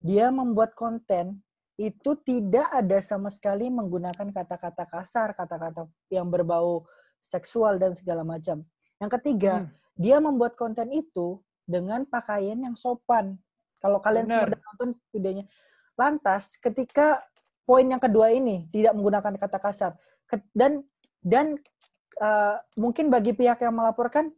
dia 0.01 0.33
membuat 0.33 0.73
konten 0.73 1.39
itu 1.79 2.11
tidak 2.27 2.67
ada 2.75 2.99
sama 2.99 3.31
sekali 3.31 3.71
menggunakan 3.71 4.35
kata-kata 4.35 4.83
kasar, 4.89 5.31
kata-kata 5.31 5.87
yang 6.11 6.27
berbau 6.27 6.83
seksual 7.23 7.79
dan 7.79 7.95
segala 7.95 8.27
macam. 8.27 8.67
Yang 8.99 9.11
ketiga, 9.21 9.53
hmm. 9.63 9.69
dia 9.95 10.17
membuat 10.19 10.59
konten 10.59 10.91
itu 10.91 11.39
dengan 11.63 12.03
pakaian 12.03 12.59
yang 12.59 12.75
sopan. 12.75 13.39
Kalau 13.79 14.03
kalian 14.03 14.27
Bener. 14.27 14.51
semua 14.51 14.59
nonton 14.59 14.89
videonya, 15.15 15.45
Lantas 15.99 16.55
ketika 16.55 17.19
poin 17.67 17.83
yang 17.83 17.99
kedua 17.99 18.31
ini 18.31 18.71
tidak 18.71 18.95
menggunakan 18.95 19.35
kata 19.35 19.59
kasar 19.59 19.91
dan 20.55 20.87
dan 21.19 21.59
uh, 22.19 22.55
mungkin 22.75 23.07
bagi 23.09 23.33
pihak 23.33 23.63
yang 23.63 23.75
melaporkan 23.75 24.31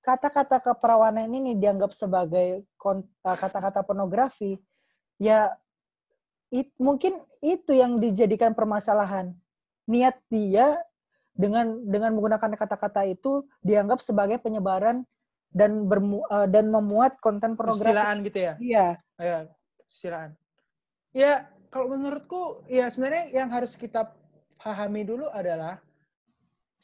kata-kata 0.00 0.60
keperawanan 0.60 1.28
ini 1.28 1.56
dianggap 1.56 1.92
sebagai 1.96 2.64
eh, 2.64 3.02
kata-kata 3.22 3.80
pornografi 3.84 4.60
ya 5.16 5.52
it, 6.52 6.72
mungkin 6.76 7.20
itu 7.40 7.72
yang 7.72 7.96
dijadikan 8.00 8.52
permasalahan 8.52 9.32
niat 9.88 10.16
dia 10.28 10.80
dengan 11.34 11.82
dengan 11.84 12.14
menggunakan 12.14 12.52
kata-kata 12.54 13.04
itu 13.10 13.44
dianggap 13.60 14.00
sebagai 14.00 14.38
penyebaran 14.40 15.02
dan 15.54 15.86
bermu, 15.86 16.26
uh, 16.30 16.46
dan 16.50 16.70
memuat 16.70 17.18
konten 17.22 17.54
pornografi. 17.54 17.94
Silaan 17.94 18.18
gitu 18.26 18.38
ya? 18.42 18.54
Iya. 18.58 18.86
Iya, 19.14 19.38
silaan. 19.86 20.30
Ya, 21.14 21.46
kalau 21.70 21.94
menurutku 21.94 22.66
ya 22.66 22.90
sebenarnya 22.90 23.30
yang 23.30 23.48
harus 23.54 23.78
kita 23.78 24.10
pahami 24.58 25.06
dulu 25.06 25.30
adalah 25.30 25.78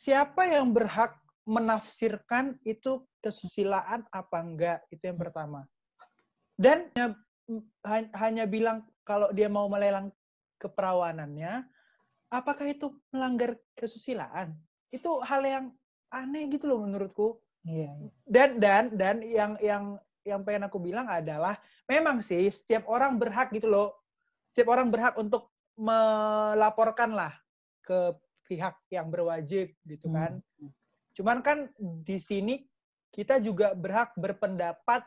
siapa 0.00 0.48
yang 0.48 0.72
berhak 0.72 1.12
menafsirkan 1.44 2.56
itu 2.64 3.04
kesusilaan 3.20 4.08
apa 4.08 4.36
enggak 4.40 4.80
itu 4.88 5.04
yang 5.04 5.20
pertama. 5.20 5.68
Dan 6.56 6.88
hanya, 7.84 8.08
hanya 8.16 8.44
bilang 8.48 8.88
kalau 9.04 9.28
dia 9.36 9.52
mau 9.52 9.68
melelang 9.68 10.08
keperawanannya, 10.56 11.68
apakah 12.32 12.64
itu 12.64 12.96
melanggar 13.12 13.60
kesusilaan? 13.76 14.56
Itu 14.88 15.20
hal 15.20 15.44
yang 15.44 15.64
aneh 16.08 16.48
gitu 16.48 16.72
loh 16.72 16.80
menurutku. 16.80 17.36
Iya. 17.68 17.92
Dan 18.24 18.56
dan 18.56 18.84
dan 18.96 19.16
yang 19.20 19.60
yang 19.60 20.00
yang 20.24 20.40
pengen 20.44 20.68
aku 20.68 20.80
bilang 20.80 21.08
adalah 21.08 21.60
memang 21.88 22.24
sih 22.24 22.48
setiap 22.48 22.88
orang 22.88 23.16
berhak 23.16 23.52
gitu 23.52 23.68
loh 23.68 24.00
setiap 24.52 24.76
orang 24.76 24.92
berhak 24.92 25.16
untuk 25.16 25.48
melaporkan 25.80 27.16
lah 27.16 27.32
ke 27.80 28.12
pihak 28.50 28.74
yang 28.90 29.06
berwajib 29.06 29.70
gitu 29.86 30.10
hmm. 30.10 30.16
kan. 30.18 30.32
Hmm. 30.58 30.70
Cuman 31.14 31.38
kan 31.38 31.58
di 32.02 32.18
sini 32.18 32.66
kita 33.14 33.38
juga 33.38 33.78
berhak 33.78 34.18
berpendapat 34.18 35.06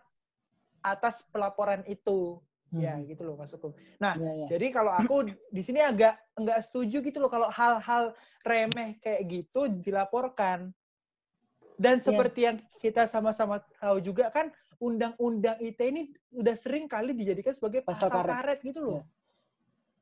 atas 0.80 1.28
pelaporan 1.28 1.84
itu. 1.84 2.40
Ya, 2.72 2.96
hmm. 2.96 3.04
Ya 3.04 3.10
gitu 3.12 3.22
loh 3.28 3.36
maksudku. 3.36 3.76
Nah, 4.00 4.16
ya, 4.16 4.32
ya. 4.32 4.48
jadi 4.56 4.72
kalau 4.72 4.96
aku 4.96 5.28
di 5.28 5.62
sini 5.62 5.84
agak 5.84 6.16
enggak 6.40 6.64
setuju 6.64 7.04
gitu 7.04 7.20
loh 7.20 7.28
kalau 7.28 7.52
hal-hal 7.52 8.16
remeh 8.48 8.96
kayak 9.04 9.28
gitu 9.28 9.68
dilaporkan. 9.68 10.72
Dan 11.76 12.00
ya. 12.00 12.04
seperti 12.08 12.40
ya. 12.40 12.46
yang 12.48 12.58
kita 12.80 13.12
sama-sama 13.12 13.60
tahu 13.84 14.00
juga 14.00 14.32
kan 14.32 14.48
undang-undang 14.80 15.60
ITE 15.64 15.86
ini 15.92 16.02
udah 16.32 16.56
sering 16.60 16.88
kali 16.88 17.16
dijadikan 17.16 17.56
sebagai 17.56 17.84
pasal, 17.84 18.08
pasal 18.12 18.20
karet. 18.24 18.34
karet 18.36 18.60
gitu 18.64 18.80
loh. 18.84 19.02
Ya 19.04 19.23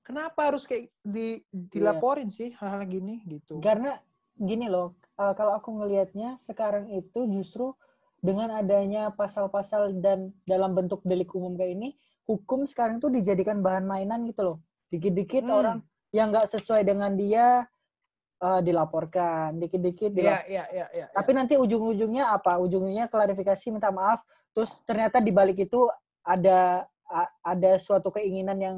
kenapa 0.02 0.52
harus 0.52 0.64
kayak 0.66 0.90
di 1.02 1.42
dilaporin 1.50 2.30
yeah. 2.30 2.38
sih 2.38 2.50
hal-hal 2.58 2.84
gini 2.86 3.22
gitu? 3.26 3.62
Karena 3.62 3.98
gini 4.36 4.68
loh 4.68 4.98
uh, 5.22 5.34
kalau 5.38 5.58
aku 5.58 5.70
ngelihatnya 5.78 6.38
sekarang 6.42 6.90
itu 6.90 7.30
justru 7.30 7.74
dengan 8.22 8.54
adanya 8.54 9.10
pasal-pasal 9.14 9.98
dan 9.98 10.30
dalam 10.46 10.78
bentuk 10.78 11.02
delik 11.02 11.34
umum 11.34 11.58
kayak 11.58 11.74
ini 11.74 11.90
hukum 12.30 12.70
sekarang 12.70 13.02
tuh 13.02 13.10
dijadikan 13.10 13.66
bahan 13.66 13.86
mainan 13.86 14.26
gitu 14.30 14.46
loh. 14.46 14.58
Dikit-dikit 14.94 15.46
hmm. 15.46 15.54
orang 15.54 15.78
yang 16.14 16.30
nggak 16.30 16.50
sesuai 16.52 16.86
dengan 16.86 17.18
dia 17.18 17.66
uh, 18.46 18.62
dilaporkan. 18.62 19.58
Dikit-dikit 19.58 20.14
dilap 20.14 20.46
yeah, 20.46 20.66
yeah, 20.66 20.68
yeah, 20.70 20.90
yeah, 20.94 21.08
tapi 21.14 21.34
nanti 21.34 21.58
ujung-ujungnya 21.58 22.30
apa? 22.30 22.62
Ujungnya 22.62 23.10
klarifikasi 23.10 23.74
minta 23.74 23.90
maaf 23.90 24.22
terus 24.52 24.84
ternyata 24.84 25.24
di 25.24 25.32
balik 25.32 25.64
itu 25.64 25.88
ada 26.22 26.86
ada 27.44 27.72
suatu 27.80 28.12
keinginan 28.12 28.60
yang 28.60 28.78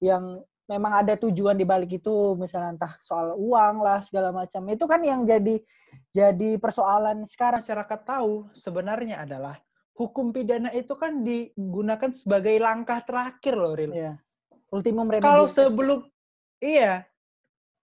yang 0.00 0.24
memang 0.66 0.92
ada 1.02 1.14
tujuan 1.14 1.54
di 1.54 1.62
balik 1.62 2.02
itu 2.02 2.34
misalnya 2.34 2.74
entah 2.74 2.94
soal 2.98 3.38
uang 3.38 3.82
lah 3.82 4.02
segala 4.02 4.34
macam 4.34 4.66
itu 4.66 4.84
kan 4.86 5.00
yang 5.02 5.22
jadi 5.22 5.62
jadi 6.10 6.58
persoalan 6.58 7.22
sekarang 7.26 7.62
masyarakat 7.62 8.00
tahu 8.02 8.50
sebenarnya 8.54 9.22
adalah 9.22 9.56
hukum 9.96 10.34
pidana 10.34 10.74
itu 10.74 10.92
kan 10.98 11.24
digunakan 11.24 12.10
sebagai 12.12 12.58
langkah 12.60 13.00
terakhir 13.00 13.54
loh 13.56 13.72
Ril. 13.72 13.92
Iya. 13.94 14.14
Ultimum 14.74 15.08
remedy. 15.08 15.24
Kalau 15.24 15.46
sebelum 15.48 16.04
iya 16.60 17.06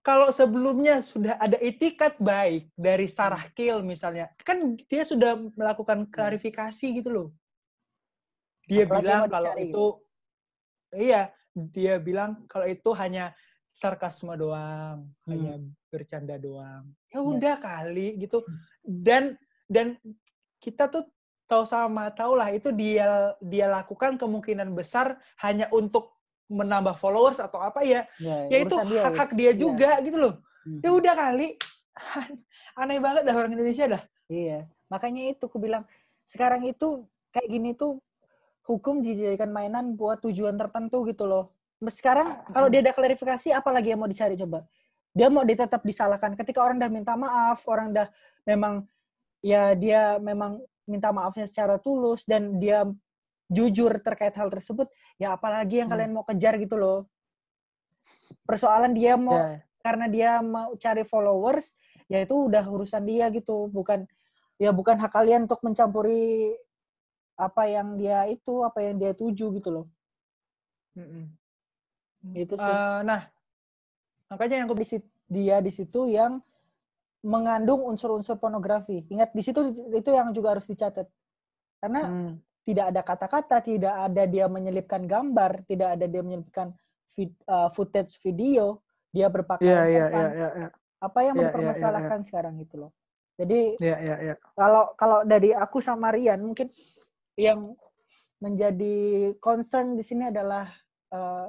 kalau 0.04 0.36
sebelumnya 0.36 1.00
sudah 1.00 1.40
ada 1.40 1.56
itikat 1.64 2.20
baik 2.20 2.68
dari 2.76 3.08
Sarah. 3.08 3.48
Kill 3.56 3.80
misalnya, 3.88 4.28
kan 4.44 4.76
dia 4.92 5.08
sudah 5.08 5.40
melakukan 5.56 6.06
hmm. 6.06 6.12
klarifikasi 6.12 6.88
gitu 7.00 7.10
loh. 7.10 7.28
Dia 8.68 8.84
Apalagi 8.84 9.00
bilang 9.00 9.22
kalau 9.32 9.54
itu 9.56 9.64
gitu. 9.64 9.84
iya, 11.00 11.32
dia 11.54 12.02
bilang 12.02 12.44
kalau 12.50 12.66
itu 12.66 12.90
hanya 12.98 13.32
sarkasme 13.74 14.34
doang, 14.38 15.10
hmm. 15.26 15.30
hanya 15.30 15.54
bercanda 15.90 16.38
doang. 16.38 16.86
Ya 17.10 17.18
iya. 17.18 17.22
udah 17.22 17.56
yeah. 17.58 17.64
kali 17.64 18.08
gitu. 18.22 18.42
Hmm. 18.42 18.58
Dan 18.86 19.24
dan 19.70 19.88
kita 20.62 20.90
tuh 20.90 21.10
tahu 21.50 21.66
sama 21.66 22.10
tahu 22.14 22.38
lah 22.40 22.50
itu 22.54 22.74
dia 22.74 23.34
dia 23.42 23.70
lakukan 23.70 24.18
kemungkinan 24.18 24.74
besar 24.74 25.20
hanya 25.42 25.68
untuk 25.74 26.14
menambah 26.50 26.98
followers 27.02 27.42
atau 27.42 27.62
apa 27.62 27.82
ya. 27.82 28.06
Yeah, 28.22 28.50
ya 28.50 28.58
itu 28.66 28.76
hak-hak 28.78 29.32
dia, 29.34 29.38
dia 29.38 29.52
iya. 29.52 29.58
juga 29.58 29.90
yeah. 29.98 30.06
gitu 30.06 30.18
loh. 30.18 30.34
Hmm. 30.64 30.80
Ya 30.82 30.90
udah 30.94 31.14
kali. 31.18 31.50
Aneh 32.80 32.98
banget 33.02 33.22
dah 33.26 33.36
orang 33.38 33.54
Indonesia 33.54 33.86
dah. 33.86 34.04
Iya. 34.30 34.66
Makanya 34.90 35.34
itu 35.34 35.44
aku 35.50 35.58
bilang 35.58 35.86
sekarang 36.30 36.66
itu 36.66 37.06
kayak 37.34 37.50
gini 37.50 37.74
tuh 37.74 37.98
hukum 38.64 39.04
dijadikan 39.04 39.52
mainan 39.52 39.96
buat 39.96 40.24
tujuan 40.24 40.56
tertentu 40.56 41.04
gitu 41.08 41.28
loh. 41.28 41.52
Sekarang 41.84 42.40
kalau 42.52 42.72
dia 42.72 42.80
ada 42.80 42.96
klarifikasi, 42.96 43.52
apalagi 43.52 43.92
yang 43.92 44.00
mau 44.00 44.08
dicari 44.08 44.40
coba? 44.40 44.64
Dia 45.12 45.28
mau 45.28 45.44
ditetap 45.44 45.84
disalahkan. 45.84 46.34
Ketika 46.40 46.64
orang 46.64 46.80
udah 46.80 46.92
minta 46.92 47.14
maaf, 47.20 47.68
orang 47.68 47.92
udah 47.92 48.08
memang 48.48 48.88
ya 49.44 49.76
dia 49.76 50.16
memang 50.18 50.64
minta 50.88 51.12
maafnya 51.12 51.48
secara 51.48 51.76
tulus 51.80 52.24
dan 52.24 52.60
dia 52.60 52.88
jujur 53.52 53.92
terkait 54.00 54.34
hal 54.34 54.48
tersebut, 54.50 54.88
ya 55.20 55.36
apalagi 55.36 55.84
yang 55.84 55.92
hmm. 55.92 55.96
kalian 56.00 56.12
mau 56.16 56.26
kejar 56.26 56.56
gitu 56.58 56.80
loh. 56.80 57.06
Persoalan 58.48 58.96
dia 58.96 59.20
mau 59.20 59.36
yeah. 59.36 59.60
karena 59.84 60.06
dia 60.08 60.32
mau 60.40 60.74
cari 60.80 61.04
followers, 61.04 61.76
ya 62.08 62.24
itu 62.24 62.50
udah 62.50 62.64
urusan 62.64 63.04
dia 63.04 63.28
gitu, 63.30 63.70
bukan 63.70 64.08
ya 64.58 64.72
bukan 64.72 64.96
hak 64.98 65.12
kalian 65.12 65.46
untuk 65.46 65.60
mencampuri 65.62 66.56
apa 67.34 67.66
yang 67.66 67.98
dia 67.98 68.30
itu 68.30 68.62
apa 68.62 68.80
yang 68.86 68.96
dia 69.02 69.12
tuju 69.18 69.50
gitu 69.58 69.70
loh 69.70 69.86
mm 70.94 71.06
-mm. 71.06 71.26
itu 72.38 72.54
sih 72.56 72.74
uh, 72.74 73.02
nah 73.02 73.28
makanya 74.30 74.66
yang 74.66 74.70
di 74.74 74.86
dia 75.30 75.58
di 75.62 75.72
situ 75.74 76.10
yang 76.10 76.42
mengandung 77.24 77.88
unsur-unsur 77.88 78.36
pornografi 78.36 79.08
ingat 79.08 79.32
di 79.32 79.42
situ 79.42 79.72
itu 79.96 80.10
yang 80.12 80.36
juga 80.36 80.58
harus 80.58 80.68
dicatat 80.68 81.08
karena 81.80 82.02
hmm. 82.04 82.34
tidak 82.68 82.86
ada 82.92 83.02
kata-kata 83.02 83.58
tidak 83.64 83.96
ada 83.96 84.24
dia 84.28 84.46
menyelipkan 84.52 85.08
gambar 85.08 85.64
tidak 85.64 85.96
ada 85.96 86.06
dia 86.08 86.20
menyelipkan 86.20 86.76
vid, 87.16 87.32
uh, 87.48 87.72
footage 87.72 88.20
video 88.20 88.84
dia 89.16 89.32
berpakaian 89.32 89.72
yeah, 89.72 89.86
yeah, 89.88 90.08
yeah, 90.12 90.32
yeah, 90.36 90.52
yeah. 90.68 90.72
apa 91.00 91.20
yang 91.24 91.36
yeah, 91.40 91.42
mempermasalahkan 91.48 91.80
yeah, 91.80 92.04
yeah, 92.04 92.20
yeah. 92.20 92.28
sekarang 92.28 92.54
gitu 92.60 92.76
loh 92.76 92.92
jadi 93.40 93.60
yeah, 93.80 94.00
yeah, 94.04 94.18
yeah. 94.34 94.38
kalau 94.60 94.92
kalau 95.00 95.20
dari 95.24 95.56
aku 95.56 95.80
sama 95.80 96.12
Rian 96.12 96.44
mungkin 96.44 96.68
yang 97.40 97.74
menjadi 98.44 99.32
concern 99.40 99.96
di 99.96 100.04
sini 100.04 100.30
adalah 100.30 100.68
uh, 101.16 101.48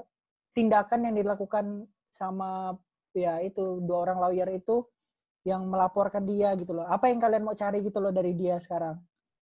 tindakan 0.54 1.10
yang 1.10 1.14
dilakukan 1.18 1.84
sama 2.14 2.78
ya 3.10 3.42
itu 3.42 3.82
dua 3.82 4.06
orang 4.10 4.18
lawyer 4.22 4.48
itu 4.54 4.86
yang 5.44 5.66
melaporkan 5.68 6.24
dia 6.24 6.54
gitu 6.56 6.72
loh. 6.72 6.86
Apa 6.88 7.10
yang 7.10 7.20
kalian 7.20 7.44
mau 7.44 7.52
cari 7.52 7.84
gitu 7.84 7.98
loh 8.00 8.14
dari 8.14 8.32
dia 8.32 8.56
sekarang? 8.62 8.96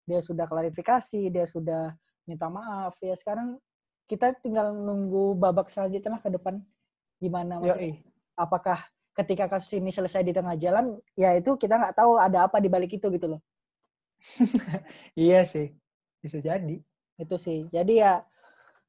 Dia 0.07 0.22
sudah 0.22 0.46
klarifikasi, 0.46 1.20
dia 1.33 1.48
sudah 1.48 1.90
minta 2.29 2.46
maaf. 2.46 2.94
Ya 3.03 3.16
sekarang 3.18 3.59
kita 4.07 4.37
tinggal 4.38 4.72
nunggu 4.72 5.35
babak 5.35 5.72
selanjutnya 5.72 6.16
lah 6.16 6.22
ke 6.22 6.31
depan 6.31 6.62
gimana 7.18 7.59
maksudnya. 7.59 7.98
Apakah 8.38 8.79
ketika 9.18 9.51
kasus 9.51 9.74
ini 9.74 9.90
selesai 9.90 10.22
di 10.22 10.31
tengah 10.31 10.55
jalan, 10.55 10.94
ya 11.18 11.35
itu 11.35 11.59
kita 11.59 11.74
nggak 11.74 11.98
tahu 11.98 12.14
ada 12.20 12.46
apa 12.46 12.62
di 12.62 12.70
balik 12.70 12.94
itu 12.94 13.11
gitu 13.11 13.27
loh. 13.35 13.40
iya 15.18 15.42
sih 15.46 15.74
bisa 16.22 16.38
jadi. 16.42 16.76
Itu 17.18 17.37
sih. 17.38 17.66
Jadi 17.70 18.02
ya 18.02 18.22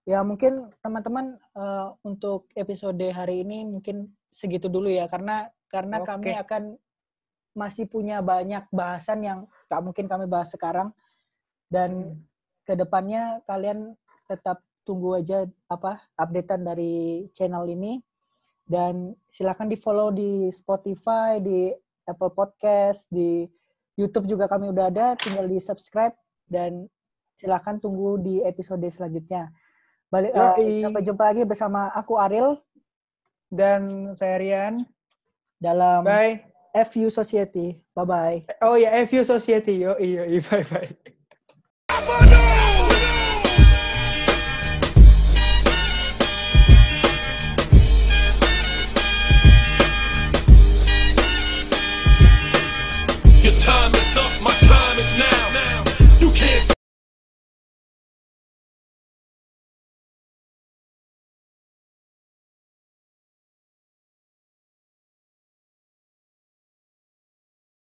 ya 0.08 0.26
mungkin 0.26 0.74
teman-teman 0.82 1.38
uh, 1.54 1.94
untuk 2.02 2.50
episode 2.58 3.02
hari 3.14 3.46
ini 3.46 3.68
mungkin 3.68 4.10
segitu 4.34 4.66
dulu 4.66 4.90
ya 4.90 5.06
karena 5.06 5.50
karena 5.70 6.02
Oke. 6.02 6.08
kami 6.10 6.32
akan 6.34 6.64
masih 7.58 7.90
punya 7.90 8.22
banyak 8.22 8.66
bahasan 8.70 9.20
yang 9.26 9.40
tak 9.68 9.82
mungkin 9.82 10.06
kami 10.06 10.26
bahas 10.30 10.54
sekarang. 10.54 10.94
Dan 11.70 12.16
hmm. 12.16 12.18
ke 12.66 12.74
depannya 12.74 13.42
kalian 13.46 13.94
tetap 14.26 14.62
tunggu 14.86 15.22
aja 15.22 15.46
apa 15.70 16.02
updatean 16.18 16.66
dari 16.66 17.28
channel 17.34 17.66
ini. 17.70 18.02
Dan 18.70 19.18
silakan 19.26 19.70
di 19.70 19.78
follow 19.78 20.14
di 20.14 20.50
Spotify 20.54 21.42
di 21.42 21.74
Apple 22.06 22.34
Podcast 22.34 23.10
di 23.10 23.46
YouTube 23.98 24.30
juga 24.30 24.46
kami 24.46 24.70
udah 24.70 24.86
ada. 24.90 25.08
Tinggal 25.18 25.50
di 25.50 25.58
subscribe 25.58 26.14
dan 26.46 26.86
silahkan 27.40 27.80
tunggu 27.80 28.20
di 28.20 28.44
episode 28.44 28.84
selanjutnya. 28.92 29.50
Balik, 30.12 30.34
uh, 30.36 30.58
sampai 30.58 31.04
jumpa 31.06 31.24
lagi 31.32 31.44
bersama 31.48 31.88
aku 31.96 32.20
Ariel 32.20 32.60
dan 33.50 34.14
saya 34.14 34.36
Rian 34.38 34.84
dalam 35.58 36.04
Bye. 36.04 36.46
FU 36.90 37.08
Society. 37.10 37.80
Bye 37.96 38.06
bye. 38.06 38.38
Oh 38.62 38.76
ya 38.76 38.94
FU 39.08 39.26
Society. 39.26 39.82
Yo, 39.82 39.96
iyo, 39.98 40.26
bye 40.50 40.66
bye. 40.68 41.16